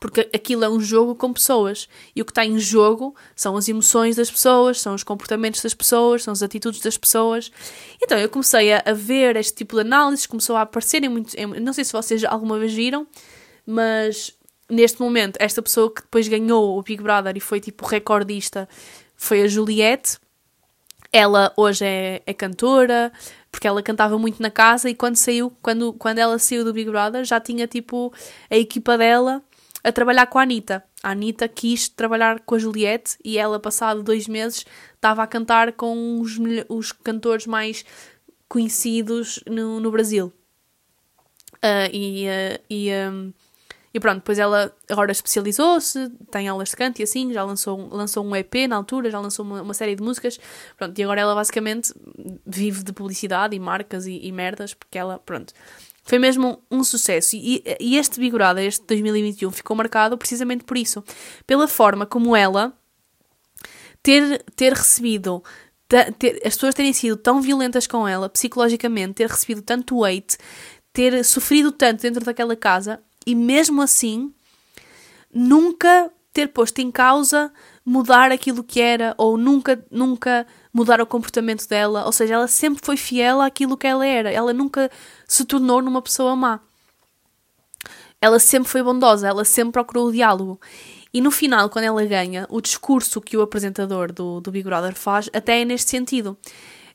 [0.00, 1.86] Porque aquilo é um jogo com pessoas.
[2.16, 5.74] E o que está em jogo são as emoções das pessoas, são os comportamentos das
[5.74, 7.52] pessoas, são as atitudes das pessoas.
[8.02, 11.34] Então eu comecei a, a ver este tipo de análises, começou a aparecer em muitos.
[11.34, 13.06] Em, não sei se vocês alguma vez viram,
[13.66, 14.34] mas
[14.70, 18.68] neste momento, esta pessoa que depois ganhou o Big Brother e foi tipo recordista
[19.16, 20.18] foi a Juliette.
[21.12, 23.12] Ela hoje é, é cantora,
[23.50, 26.88] porque ela cantava muito na casa e quando saiu, quando, quando ela saiu do Big
[26.88, 28.12] Brother, já tinha tipo
[28.48, 29.42] a equipa dela
[29.82, 30.84] a trabalhar com a Anitta.
[31.02, 34.64] A Anitta quis trabalhar com a Juliette e ela, passado dois meses,
[34.94, 36.38] estava a cantar com os,
[36.68, 37.84] os cantores mais
[38.48, 40.32] conhecidos no, no Brasil.
[41.56, 43.32] Uh, e, uh, e um,
[43.92, 48.24] e pronto, depois ela agora especializou-se, tem aulas de canto e assim, já lançou, lançou
[48.24, 50.38] um EP na altura, já lançou uma, uma, série de músicas.
[50.76, 51.92] Pronto, e agora ela basicamente
[52.46, 55.52] vive de publicidade e marcas e, e merdas, porque ela, pronto,
[56.10, 57.36] foi mesmo um, sucesso.
[57.36, 61.04] E, e este Big Brother, este 2021, ficou marcado precisamente por isso.
[61.46, 62.76] Pela forma como ela
[64.02, 65.40] ter, ter recebido
[66.18, 70.36] ter, as pessoas terem sido tão violentas com ela, psicologicamente, ter recebido tanto hate,
[70.92, 74.34] ter sofrido tanto dentro daquela casa e mesmo assim
[75.32, 77.52] nunca ter posto em causa
[77.86, 82.84] mudar aquilo que era ou nunca nunca mudar o comportamento dela, ou seja, ela sempre
[82.84, 84.90] foi fiel àquilo que ela era, ela nunca
[85.26, 86.60] se tornou numa pessoa má.
[88.20, 90.60] Ela sempre foi bondosa, ela sempre procurou o diálogo.
[91.12, 94.94] E no final, quando ela ganha, o discurso que o apresentador do, do Big Brother
[94.94, 96.36] faz até é neste sentido.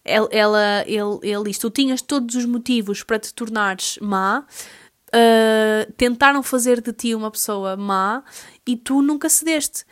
[0.05, 4.45] Ela, ela, ele, ele diz: Tu tinhas todos os motivos para te tornares má,
[5.09, 8.23] uh, tentaram fazer de ti uma pessoa má
[8.65, 9.83] e tu nunca cedeste.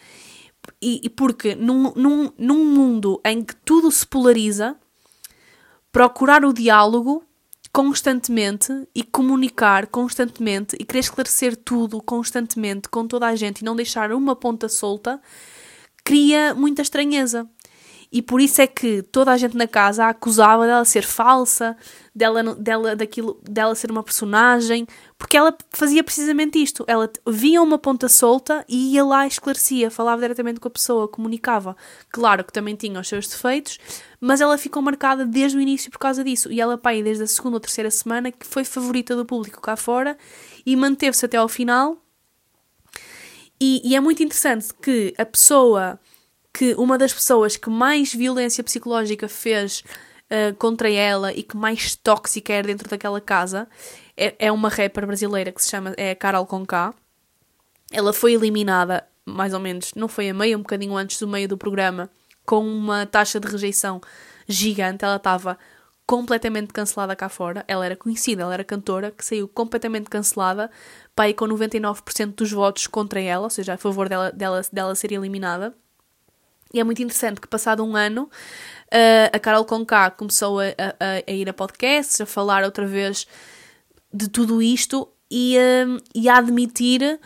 [0.84, 4.76] E, e porque num, num, num mundo em que tudo se polariza,
[5.94, 7.24] procurar o diálogo
[7.72, 13.76] constantemente e comunicar constantemente e querer esclarecer tudo constantemente com toda a gente e não
[13.76, 15.22] deixar uma ponta solta
[16.04, 17.50] cria muita estranheza.
[18.14, 21.76] E por isso é que toda a gente na casa a acusava dela ser falsa,
[22.14, 24.86] dela, dela, daquilo, dela ser uma personagem,
[25.18, 26.86] porque ela fazia precisamente isto.
[26.88, 31.08] Ela via uma ponta solta e ia lá e esclarecia, falava diretamente com a pessoa,
[31.08, 31.76] comunicava.
[32.12, 33.80] Claro que também tinha os seus defeitos,
[34.22, 36.52] mas ela ficou marcada desde o início por causa disso.
[36.52, 39.76] E ela, pai, desde a segunda ou terceira semana, que foi favorita do público cá
[39.76, 40.16] fora
[40.64, 41.98] e manteve-se até ao final.
[43.60, 46.00] E, e é muito interessante que a pessoa
[46.54, 49.84] que uma das pessoas que mais violência psicológica fez
[50.30, 53.68] uh, contra ela e que mais tóxica era dentro daquela casa
[54.16, 56.94] é, é uma rapper brasileira que se chama é Carol Conká.
[57.92, 61.48] Ela foi eliminada, mais ou menos, não foi a meio, um bocadinho antes do meio
[61.48, 62.10] do programa,
[62.46, 64.02] com uma taxa de rejeição
[64.48, 65.04] gigante.
[65.06, 65.58] Ela estava
[66.06, 67.64] completamente cancelada cá fora.
[67.68, 70.70] Ela era conhecida, ela era cantora, que saiu completamente cancelada,
[71.16, 75.12] pai com 99% dos votos contra ela, ou seja, a favor dela, dela, dela ser
[75.12, 75.76] eliminada.
[76.74, 78.30] E é muito interessante que, passado um ano,
[78.94, 83.26] Uh, a Carol Conká começou a, a, a, ir a podcasts, a falar outra vez
[84.14, 85.58] de tudo isto e,
[85.88, 87.20] um, e a admitir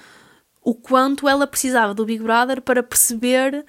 [0.64, 3.66] o quanto ela precisava do Big Brother para perceber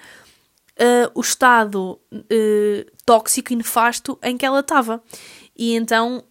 [0.79, 5.03] uh, o estado uh, tóxico e nefasto em que ela estava.
[5.53, 6.23] E então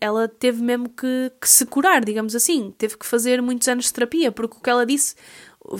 [0.00, 2.72] ela teve mesmo que, que, se curar, digamos assim.
[2.78, 5.14] Teve que fazer muitos anos de terapia, porque o que ela disse,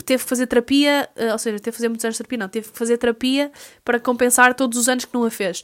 [0.05, 2.49] teve que fazer terapia, uh, ou seja, teve que fazer muitos anos de terapia, não,
[2.49, 3.51] teve que fazer terapia
[3.83, 5.63] para compensar todos os anos que não a fez.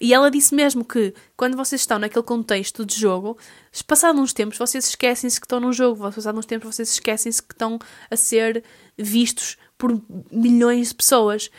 [0.00, 3.38] E ela disse mesmo que quando vocês estão naquele contexto de jogo,
[3.86, 7.54] passados uns tempos vocês esquecem-se que estão num jogo, passados uns tempos vocês esquecem-se que
[7.54, 7.78] estão
[8.10, 8.64] a ser
[8.98, 11.50] vistos por milhões de pessoas.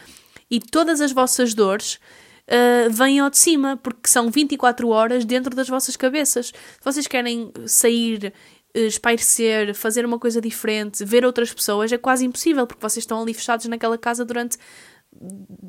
[0.50, 2.00] E todas as vossas dores
[2.48, 6.48] uh, vêm ao de cima, porque são 24 horas dentro das vossas cabeças.
[6.48, 8.34] Se vocês querem sair,
[8.74, 13.34] espairecer, fazer uma coisa diferente, ver outras pessoas, é quase impossível, porque vocês estão ali
[13.34, 14.58] fechados naquela casa durante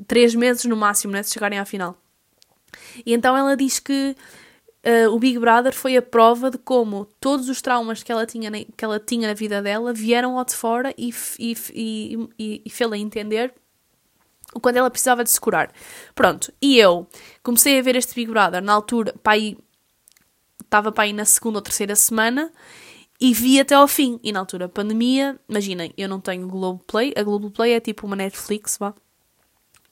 [0.06, 1.96] 3 meses no máximo, né, se chegarem à final.
[3.04, 4.16] E então ela diz que
[4.84, 8.50] uh, o Big Brother foi a prova de como todos os traumas que ela tinha,
[8.50, 12.70] que ela tinha na vida dela vieram ao de fora e, e, e, e, e
[12.70, 13.52] fê-la entender
[14.60, 15.72] quando ela precisava de se curar.
[16.14, 17.06] Pronto, e eu
[17.42, 19.56] comecei a ver este Big Brother na altura, pai,
[20.62, 22.50] estava para aí na segunda ou terceira semana
[23.20, 24.18] e vi até ao fim.
[24.22, 28.76] E na altura, pandemia, imaginem, eu não tenho Globoplay, a Globoplay é tipo uma Netflix,
[28.78, 28.94] vá.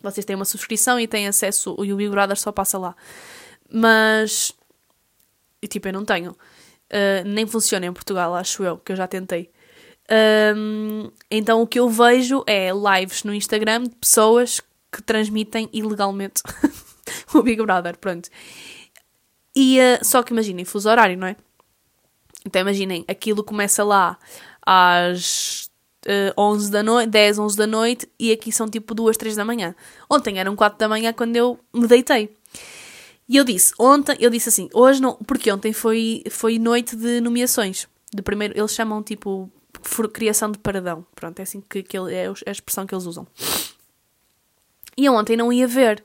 [0.01, 2.97] Vocês têm uma subscrição e têm acesso, e o Big Brother só passa lá.
[3.71, 4.53] Mas,
[5.63, 6.33] e tipo, eu não tenho.
[6.33, 9.51] Uh, nem funciona em Portugal, acho eu, que eu já tentei.
[10.55, 16.43] Um, então o que eu vejo é lives no Instagram de pessoas que transmitem ilegalmente
[17.33, 18.29] o Big Brother, pronto.
[19.55, 21.37] E, uh, só que imaginem, fuso horário, não é?
[22.45, 24.19] Então imaginem, aquilo começa lá
[24.65, 25.71] às
[26.07, 29.45] uh, 11 da noite, 10, 11 da noite e aqui são tipo 2, 3 da
[29.45, 29.75] manhã.
[30.11, 32.37] Ontem eram 4 da manhã quando eu me deitei.
[33.29, 37.21] E eu disse, ontem, eu disse assim, hoje não, porque ontem foi, foi noite de
[37.21, 37.89] nomeações.
[38.13, 39.51] De primeiro, eles chamam tipo
[40.13, 41.07] criação de paradão.
[41.15, 43.27] Pronto, é assim que, que ele, é a expressão que eles usam.
[44.97, 46.05] E eu ontem não ia ver.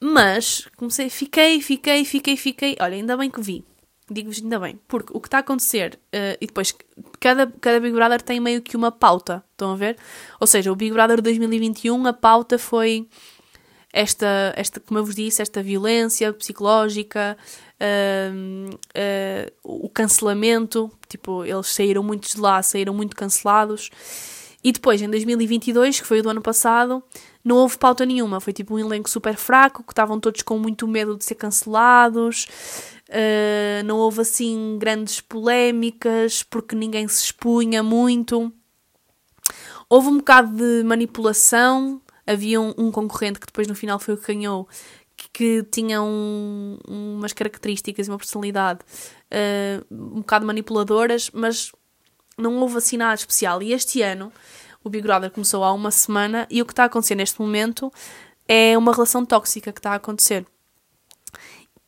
[0.00, 2.76] Mas comecei, fiquei, fiquei, fiquei, fiquei.
[2.80, 3.64] Olha, ainda bem que vi.
[4.10, 4.78] Digo-vos ainda bem.
[4.88, 6.74] Porque o que está a acontecer, uh, e depois,
[7.20, 9.44] cada, cada Big Brother tem meio que uma pauta.
[9.52, 9.96] Estão a ver?
[10.40, 13.06] Ou seja, o Big Brother 2021, a pauta foi
[13.92, 17.36] esta, esta como eu vos disse, esta violência psicológica,
[17.80, 23.90] uh, uh, o cancelamento, tipo, eles saíram muitos de lá, saíram muito cancelados.
[24.62, 27.02] E depois, em 2022, que foi o do ano passado,
[27.48, 28.40] não houve pauta nenhuma.
[28.40, 32.46] Foi tipo um elenco super fraco, que estavam todos com muito medo de ser cancelados.
[33.08, 38.52] Uh, não houve assim grandes polémicas, porque ninguém se expunha muito.
[39.88, 42.02] Houve um bocado de manipulação.
[42.26, 44.68] Havia um, um concorrente que depois no final foi o que ganhou,
[45.32, 48.80] que tinha um, umas características e uma personalidade
[49.32, 51.72] uh, um bocado manipuladoras, mas
[52.36, 53.62] não houve assim nada especial.
[53.62, 54.30] E este ano
[54.82, 57.92] o Big Brother começou há uma semana e o que está a acontecer neste momento
[58.46, 60.46] é uma relação tóxica que está a acontecer.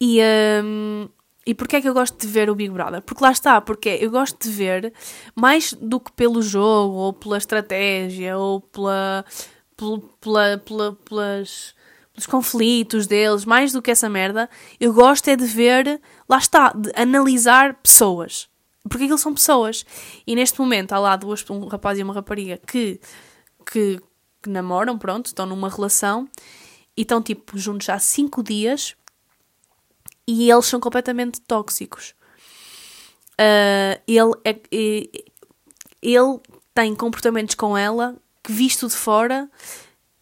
[0.00, 0.20] E,
[0.64, 1.09] um,
[1.46, 3.03] e porquê é que eu gosto de ver o Big Brother?
[3.03, 4.92] Porque lá está, porque eu gosto de ver
[5.35, 9.24] mais do que pelo jogo, ou pela estratégia, ou pela,
[9.76, 11.74] pela, pela, pela pelas
[12.20, 16.70] dos conflitos deles, mais do que essa merda, eu gosto é de ver, lá está,
[16.72, 18.49] de analisar pessoas.
[18.88, 19.85] Porque eles são pessoas.
[20.27, 23.01] E neste momento há lá duas, um rapaz e uma rapariga que,
[23.71, 24.01] que,
[24.43, 26.29] que namoram, pronto, estão numa relação
[26.97, 28.95] e estão tipo juntos há cinco dias
[30.27, 32.14] e eles são completamente tóxicos.
[33.33, 34.61] Uh, ele, é,
[36.03, 36.40] ele
[36.75, 39.51] tem comportamentos com ela que, visto de fora,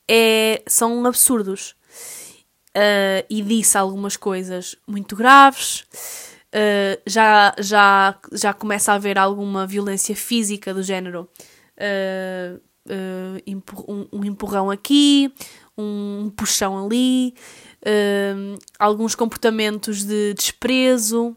[0.09, 1.77] é, são absurdos
[2.71, 5.85] uh, e disse algumas coisas muito graves.
[6.54, 11.28] Uh, já, já, já começa a haver alguma violência física do género.
[11.76, 12.61] Uh,
[13.87, 15.30] um, um, empurrão aqui,
[15.76, 17.35] um puxão ali,
[18.79, 21.37] alguns comportamentos de desprezo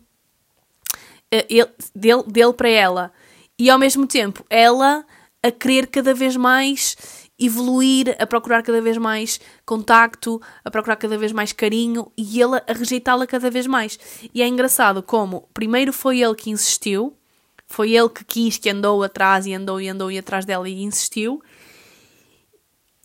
[1.30, 3.14] ele, dele, dele para ela.
[3.60, 5.06] E ao mesmo tempo, ela
[5.44, 6.96] a querer cada vez mais
[7.42, 12.58] evoluir, a procurar cada vez mais contacto, a procurar cada vez mais carinho e ele
[12.68, 14.00] a rejeitá-la cada vez mais.
[14.34, 17.18] E é engraçado como primeiro foi ele que insistiu,
[17.68, 20.84] foi ele que quis, que andou atrás e andou e andou e atrás dela e
[20.84, 21.42] insistiu,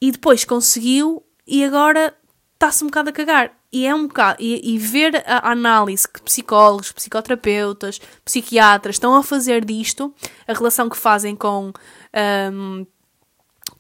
[0.01, 2.15] e depois conseguiu e agora
[2.55, 3.53] está-se um bocado a cagar.
[3.73, 4.39] E é um bocado.
[4.41, 10.15] E, e, ver a análise que psicólogos, psicoterapeutas, psiquiatras estão a fazer disto,
[10.47, 11.73] a relação que fazem com.
[12.53, 12.87] Um,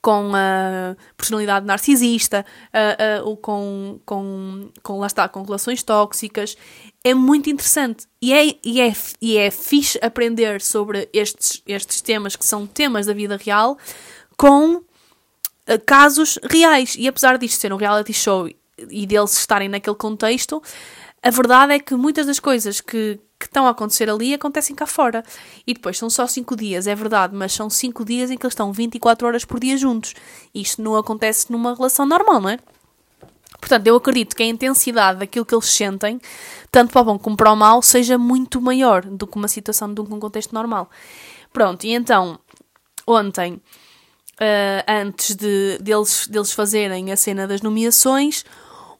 [0.06, 6.56] com a personalidade narcisista, uh, ou com, com, com, lá está, com relações tóxicas.
[7.02, 12.36] É muito interessante e é, e é, e é fixe aprender sobre estes, estes temas
[12.36, 13.76] que são temas da vida real
[14.36, 14.84] com uh,
[15.84, 16.94] casos reais.
[16.96, 18.48] E apesar disto ser um reality show
[18.78, 20.62] e deles estarem naquele contexto,
[21.20, 24.86] a verdade é que muitas das coisas que, que estão a acontecer ali acontecem cá
[24.86, 25.24] fora.
[25.66, 28.52] E depois são só 5 dias, é verdade, mas são 5 dias em que eles
[28.52, 30.14] estão 24 horas por dia juntos.
[30.54, 32.58] Isto não acontece numa relação normal, não é?
[33.60, 36.20] Portanto, eu acredito que a intensidade daquilo que eles sentem,
[36.70, 39.92] tanto para o bom como para o mal, seja muito maior do que uma situação
[39.92, 40.90] de um contexto normal.
[41.52, 42.38] Pronto, e então,
[43.06, 48.44] ontem, uh, antes de, deles, deles fazerem a cena das nomeações,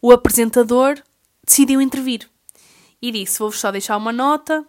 [0.01, 0.99] o apresentador
[1.45, 2.29] decidiu intervir
[3.09, 4.67] e disse: Vou-vos só deixar uma nota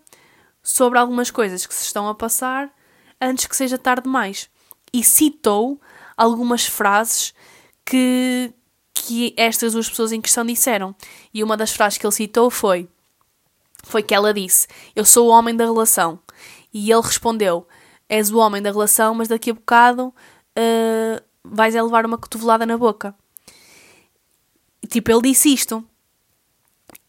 [0.62, 2.72] sobre algumas coisas que se estão a passar
[3.20, 4.50] antes que seja tarde demais.
[4.94, 5.82] E citou
[6.16, 7.34] algumas frases
[7.86, 8.54] que,
[8.94, 10.96] que estas duas pessoas em questão disseram.
[11.34, 12.88] E uma das frases que ele citou foi:
[13.84, 16.20] Foi que ela disse: Eu sou o homem da relação.
[16.74, 17.68] E ele respondeu:
[18.08, 22.66] És o homem da relação, mas daqui a bocado uh, vais a levar uma cotovelada
[22.66, 23.16] na boca.
[24.90, 25.84] Tipo, ele disse isto.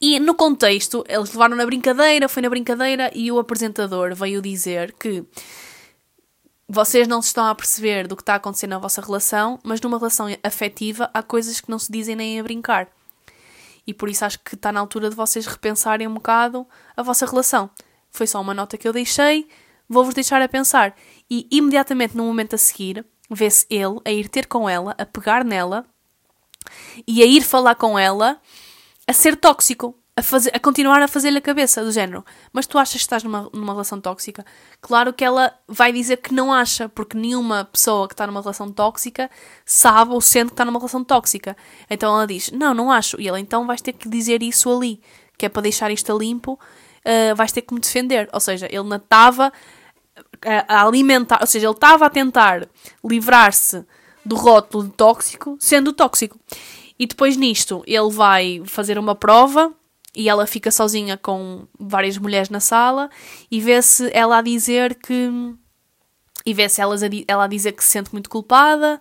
[0.00, 4.92] E no contexto, eles levaram na brincadeira, foi na brincadeira e o apresentador veio dizer
[4.92, 5.24] que
[6.68, 9.98] vocês não se estão a perceber do que está acontecendo na vossa relação, mas numa
[9.98, 12.88] relação afetiva há coisas que não se dizem nem a brincar.
[13.86, 17.24] E por isso acho que está na altura de vocês repensarem um bocado a vossa
[17.24, 17.70] relação.
[18.10, 19.48] Foi só uma nota que eu deixei,
[19.88, 20.94] vou-vos deixar a pensar.
[21.28, 25.42] E imediatamente no momento a seguir, vê-se ele a ir ter com ela, a pegar
[25.44, 25.86] nela
[27.06, 28.38] e a ir falar com ela
[29.08, 32.22] a ser tóxico, a, fazer, a continuar a fazer-lhe a cabeça, do género.
[32.52, 34.44] Mas tu achas que estás numa, numa relação tóxica?
[34.82, 38.70] Claro que ela vai dizer que não acha, porque nenhuma pessoa que está numa relação
[38.70, 39.30] tóxica
[39.64, 41.56] sabe ou sente que está numa relação tóxica.
[41.88, 43.18] Então ela diz: Não, não acho.
[43.18, 45.00] E ela então vais ter que dizer isso ali,
[45.38, 48.28] que é para deixar isto limpo, uh, vais ter que me defender.
[48.30, 49.50] Ou seja, ele estava
[50.68, 52.68] a alimentar, ou seja, ele estava a tentar
[53.02, 53.84] livrar-se
[54.24, 56.38] do rótulo de tóxico, sendo tóxico.
[56.98, 59.72] E depois nisto, ele vai fazer uma prova
[60.14, 63.08] e ela fica sozinha com várias mulheres na sala
[63.50, 65.30] e vê-se ela a dizer que.
[66.44, 66.96] E vê-se ela,
[67.26, 69.00] ela a dizer que se sente muito culpada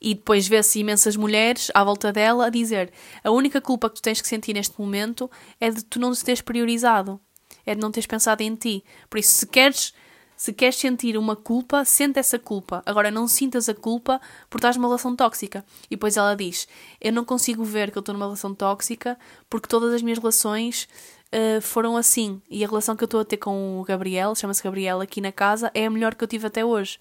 [0.00, 2.92] e depois vê-se imensas mulheres à volta dela a dizer
[3.24, 5.28] a única culpa que tu tens que sentir neste momento
[5.60, 7.18] é de tu não te teres priorizado,
[7.64, 8.84] é de não teres pensado em ti.
[9.10, 9.94] Por isso, se queres
[10.36, 12.82] se queres sentir uma culpa, sente essa culpa.
[12.84, 14.20] Agora, não sintas a culpa
[14.50, 15.64] por estás numa relação tóxica.
[15.86, 16.68] E depois ela diz:
[17.00, 19.18] Eu não consigo ver que eu estou numa relação tóxica
[19.48, 20.88] porque todas as minhas relações
[21.32, 22.42] uh, foram assim.
[22.50, 25.32] E a relação que eu estou a ter com o Gabriel, chama-se Gabriel aqui na
[25.32, 26.98] casa, é a melhor que eu tive até hoje.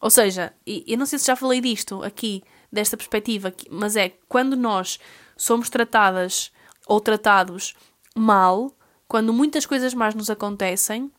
[0.00, 4.14] Ou seja, e, eu não sei se já falei disto aqui, desta perspectiva, mas é
[4.28, 4.98] quando nós
[5.36, 6.50] somos tratadas
[6.86, 7.74] ou tratados
[8.16, 8.74] mal,
[9.06, 11.12] quando muitas coisas más nos acontecem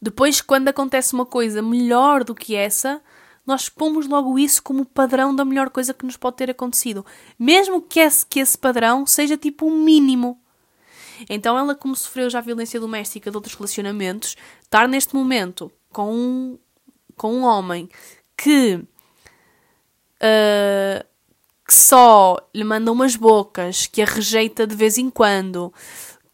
[0.00, 3.00] depois, quando acontece uma coisa melhor do que essa,
[3.46, 7.06] nós pomos logo isso como padrão da melhor coisa que nos pode ter acontecido.
[7.38, 10.40] Mesmo que esse, que esse padrão seja tipo um mínimo.
[11.30, 16.58] Então, ela, como sofreu já violência doméstica de outros relacionamentos, estar neste momento com um,
[17.16, 17.88] com um homem
[18.36, 18.74] que,
[20.20, 21.06] uh,
[21.66, 25.72] que só lhe manda umas bocas, que a rejeita de vez em quando,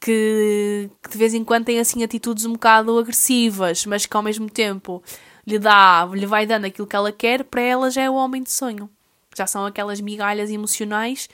[0.02, 4.22] que, que, de vez em quando tem assim atitudes um bocado agressivas, mas que ao
[4.22, 5.00] mesmo tempo
[5.46, 8.42] lhe dá, lhe vai dando aquilo que ela quer, para ela já é o homem
[8.42, 8.90] de sonho.
[9.36, 11.28] Já são aquelas migalhas emocionais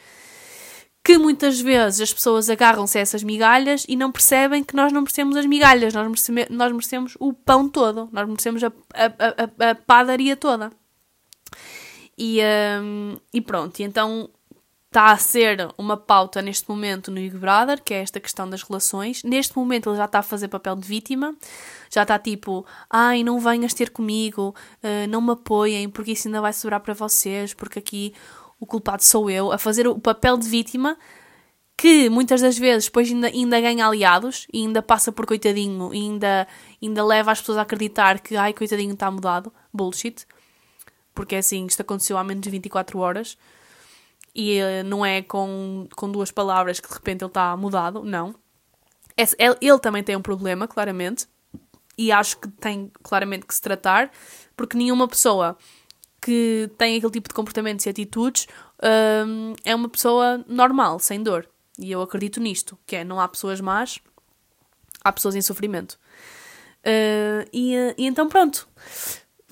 [1.02, 5.00] que muitas vezes as pessoas agarram-se a essas migalhas e não percebem que nós não
[5.00, 9.70] merecemos as migalhas, nós merecemos, nós merecemos o pão todo, nós merecemos a, a, a,
[9.70, 10.70] a padaria toda.
[12.18, 12.40] E,
[12.82, 14.28] um, e pronto, e então
[14.88, 18.62] está a ser uma pauta neste momento no Big Brother, que é esta questão das
[18.62, 19.22] relações.
[19.22, 21.36] Neste momento ele já está a fazer papel de vítima,
[21.90, 26.40] já está tipo, ai, não venhas ter comigo, uh, não me apoiem, porque isso ainda
[26.40, 28.14] vai sobrar para vocês, porque aqui
[28.58, 30.96] o culpado sou eu, a fazer o papel de vítima,
[31.76, 35.98] que muitas das vezes depois ainda, ainda ganha aliados e ainda passa por coitadinho e
[35.98, 36.48] ainda,
[36.82, 39.52] ainda leva as pessoas a acreditar que, ai, coitadinho está mudado.
[39.72, 40.26] Bullshit.
[41.14, 43.36] Porque é assim, isto aconteceu há menos de 24 horas
[44.34, 48.34] e uh, não é com, com duas palavras que de repente ele está mudado, não.
[49.16, 51.26] ele, também tem um problema, claramente,
[51.96, 54.10] e acho que tem claramente que se tratar,
[54.56, 55.56] porque nenhuma pessoa
[56.20, 58.46] que tem aquele tipo de comportamentos e atitudes
[59.26, 61.48] um, é uma pessoa normal, sem dor.
[61.78, 63.98] E eu acredito nisto, que é não há pessoas más,
[65.02, 65.98] há pessoas em sofrimento.
[66.80, 68.68] Uh, e, e, então pronto.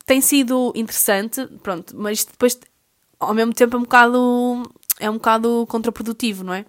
[0.05, 2.59] tem sido interessante, pronto, mas depois,
[3.19, 4.62] ao mesmo tempo, é um bocado,
[5.01, 6.64] é um bocado contraprodutivo, não é?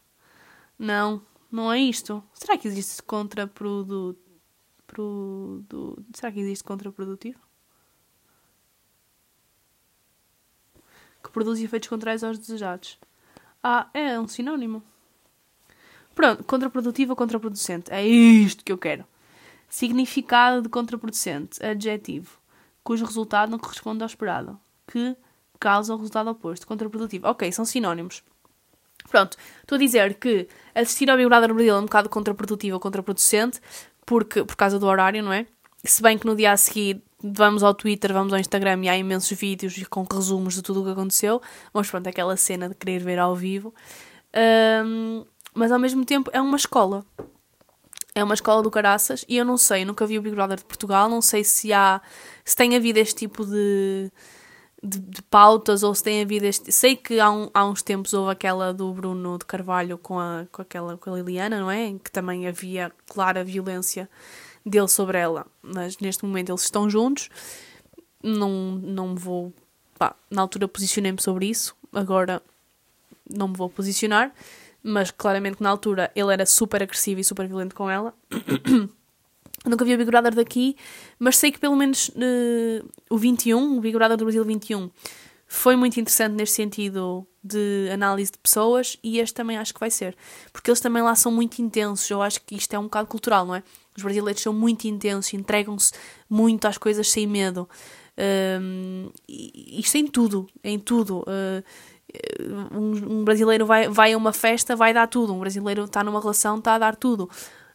[0.77, 1.21] Não,
[1.51, 2.23] não é isto.
[2.33, 4.17] Será que existe contraprodu...
[4.87, 6.03] Produ...
[6.13, 7.48] Será que existe contraprodutivo?
[11.23, 12.97] Que produz efeitos contrários aos desejados.
[13.63, 14.81] Ah, é um sinónimo.
[16.15, 17.91] Pronto, contraprodutivo ou contraproducente.
[17.91, 19.05] É isto que eu quero.
[19.67, 21.63] Significado de contraproducente.
[21.63, 22.39] Adjetivo.
[22.83, 24.59] Cujo resultado não corresponde ao esperado.
[24.87, 25.15] Que
[25.59, 26.65] causa o resultado oposto.
[26.65, 27.27] Contraprodutivo.
[27.27, 28.23] Ok, são sinónimos.
[29.09, 32.79] Pronto, estou a dizer que assistir ao Big Brother Brasil é um bocado contraprodutivo ou
[32.79, 33.61] contraproducente,
[34.05, 35.47] porque, por causa do horário, não é?
[35.83, 38.97] Se bem que no dia a seguir vamos ao Twitter, vamos ao Instagram e há
[38.97, 41.41] imensos vídeos com resumos de tudo o que aconteceu,
[41.73, 43.73] mas pronto, aquela cena de querer ver ao vivo.
[44.85, 47.05] Um, mas ao mesmo tempo é uma escola.
[48.15, 50.65] É uma escola do caraças e eu não sei, nunca vi o Big Brother de
[50.65, 52.01] Portugal, não sei se há,
[52.43, 54.11] se tem havido este tipo de,
[54.83, 56.71] de, de, pautas ou se tem havido este.
[56.71, 60.45] Sei que há, um, há uns tempos houve aquela do Bruno de Carvalho com a,
[60.51, 61.85] com aquela com a Liliana, não é?
[61.85, 64.09] Em que também havia clara violência
[64.69, 65.45] dele sobre ela.
[65.61, 67.29] Mas neste momento eles estão juntos.
[68.21, 69.53] Não, não me vou.
[69.97, 72.41] Pá, na altura posicionei-me sobre isso, agora
[73.29, 74.31] não me vou posicionar.
[74.81, 78.13] Mas claramente que na altura ele era super agressivo e super violento com ela.
[79.65, 80.77] Nunca vi o Big Brother daqui,
[81.17, 84.89] mas sei que pelo menos uh, o 21, o Big Brother do Brasil 21,
[85.51, 89.89] foi muito interessante neste sentido de análise de pessoas e este também acho que vai
[89.89, 90.15] ser.
[90.53, 92.09] Porque eles também lá são muito intensos.
[92.09, 93.63] Eu acho que isto é um bocado cultural, não é?
[93.99, 95.91] Os brasileiros são muito intensos, entregam-se
[96.29, 97.69] muito às coisas sem medo.
[98.61, 101.19] Um, isto em tudo, em tudo.
[101.27, 101.63] Uh,
[102.73, 105.33] um, brasileiro vai, vai a uma festa, vai dar tudo.
[105.33, 107.29] Um brasileiro está numa relação, está a dar tudo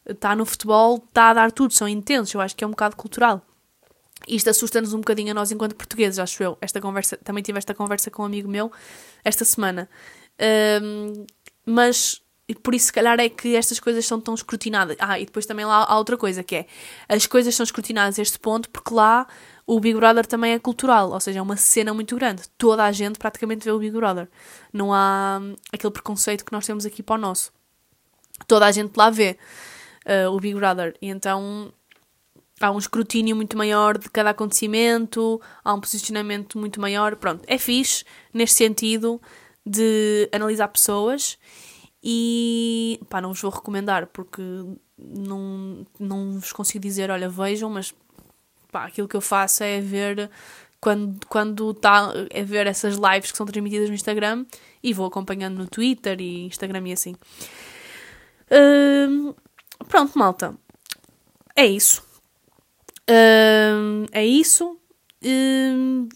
[0.09, 2.97] está no futebol, está a dar tudo, são intensos, eu acho que é um bocado
[2.97, 3.43] cultural.
[4.29, 6.57] Isto assusta-nos um bocadinho a nós enquanto portugueses, acho eu.
[6.61, 8.73] Esta conversa, também tive esta conversa com um amigo meu
[9.23, 9.89] esta semana.
[11.67, 12.23] Mas
[12.53, 14.97] por isso, se calhar, é que estas coisas são tão escrutinadas.
[14.99, 16.67] Ah, e depois também lá há outra coisa que é:
[17.09, 19.27] as coisas são escrutinadas a este ponto porque lá
[19.67, 22.43] o Big Brother também é cultural, ou seja, é uma cena muito grande.
[22.59, 24.29] Toda a gente praticamente vê o Big Brother.
[24.71, 27.51] Não há hum, aquele preconceito que nós temos aqui para o nosso.
[28.47, 29.39] Toda a gente lá vê
[30.05, 30.95] uh, o Big Brother.
[31.01, 31.73] E então
[32.61, 37.17] há um escrutínio muito maior de cada acontecimento, há um posicionamento muito maior.
[37.17, 39.19] Pronto, é fixe neste sentido
[39.65, 41.39] de analisar pessoas
[42.05, 44.43] e pá, não vos vou recomendar porque
[44.99, 47.95] não, não vos consigo dizer, olha, vejam, mas
[48.71, 50.31] pá, aquilo que eu faço é ver
[50.81, 54.45] quando quando está a ver essas lives que são transmitidas no Instagram
[54.83, 57.17] e vou acompanhando no Twitter e Instagram e assim.
[58.51, 59.35] Uh,
[59.89, 60.55] Pronto, malta.
[61.57, 62.03] É isso.
[63.09, 64.79] Uh, é isso.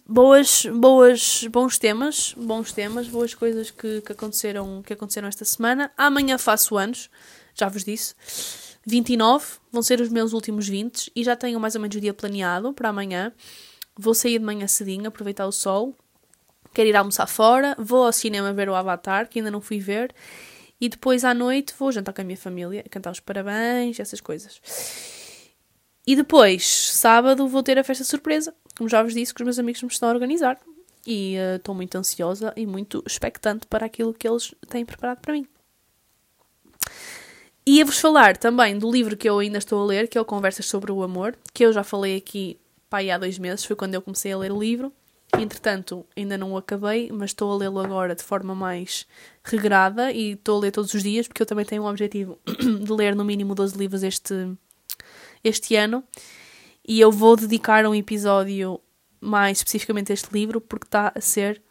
[0.07, 5.91] Boas, boas, bons temas, bons temas, boas coisas que, que, aconteceram, que aconteceram esta semana.
[5.97, 7.09] Amanhã faço anos,
[7.55, 8.15] já vos disse.
[8.85, 12.13] 29 vão ser os meus últimos 20 e já tenho mais ou menos o dia
[12.13, 13.33] planeado para amanhã.
[13.97, 15.95] Vou sair de manhã cedinho, aproveitar o sol.
[16.75, 17.75] Quero ir almoçar fora.
[17.79, 20.15] Vou ao cinema ver o Avatar, que ainda não fui ver.
[20.81, 24.61] E depois à noite vou jantar com a minha família, cantar os parabéns, essas coisas.
[26.07, 29.59] E depois, sábado, vou ter a festa surpresa, como já vos disse, que os meus
[29.59, 30.59] amigos me estão a organizar.
[31.07, 35.33] E uh, estou muito ansiosa e muito expectante para aquilo que eles têm preparado para
[35.33, 35.47] mim.
[37.66, 40.66] Ia-vos falar também do livro que eu ainda estou a ler, que é o Conversas
[40.66, 42.59] sobre o Amor, que eu já falei aqui
[42.89, 44.93] pá, há dois meses, foi quando eu comecei a ler o livro.
[45.37, 49.07] Entretanto, ainda não o acabei, mas estou a lê-lo agora de forma mais
[49.45, 52.93] regrada e estou a ler todos os dias, porque eu também tenho o objetivo de
[52.93, 54.35] ler no mínimo 12 livros este,
[55.45, 56.03] este ano.
[56.89, 58.80] E eu vou dedicar um episódio
[59.20, 61.62] mais especificamente a este livro, porque está a ser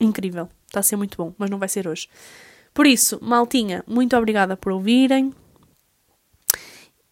[0.00, 0.48] incrível.
[0.66, 2.08] Está a ser muito bom, mas não vai ser hoje.
[2.72, 5.34] Por isso, maltinha, muito obrigada por ouvirem.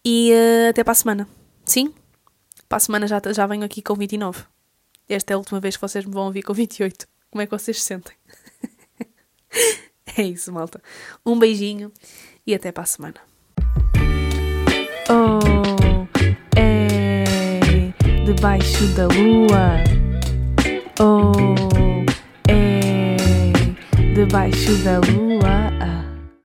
[0.03, 1.29] E uh, até para a semana.
[1.63, 1.93] Sim?
[2.67, 4.43] Para a semana já, já venho aqui com 29.
[5.07, 7.05] Esta é a última vez que vocês me vão ouvir com 28.
[7.29, 8.15] Como é que vocês se sentem?
[10.17, 10.81] é isso, malta.
[11.23, 11.91] Um beijinho
[12.45, 13.21] e até para a semana.
[15.07, 15.65] Oh,
[16.55, 16.74] é
[18.25, 19.83] debaixo da lua.
[20.99, 21.31] Oh,
[22.49, 23.15] é
[24.15, 26.04] debaixo da lua.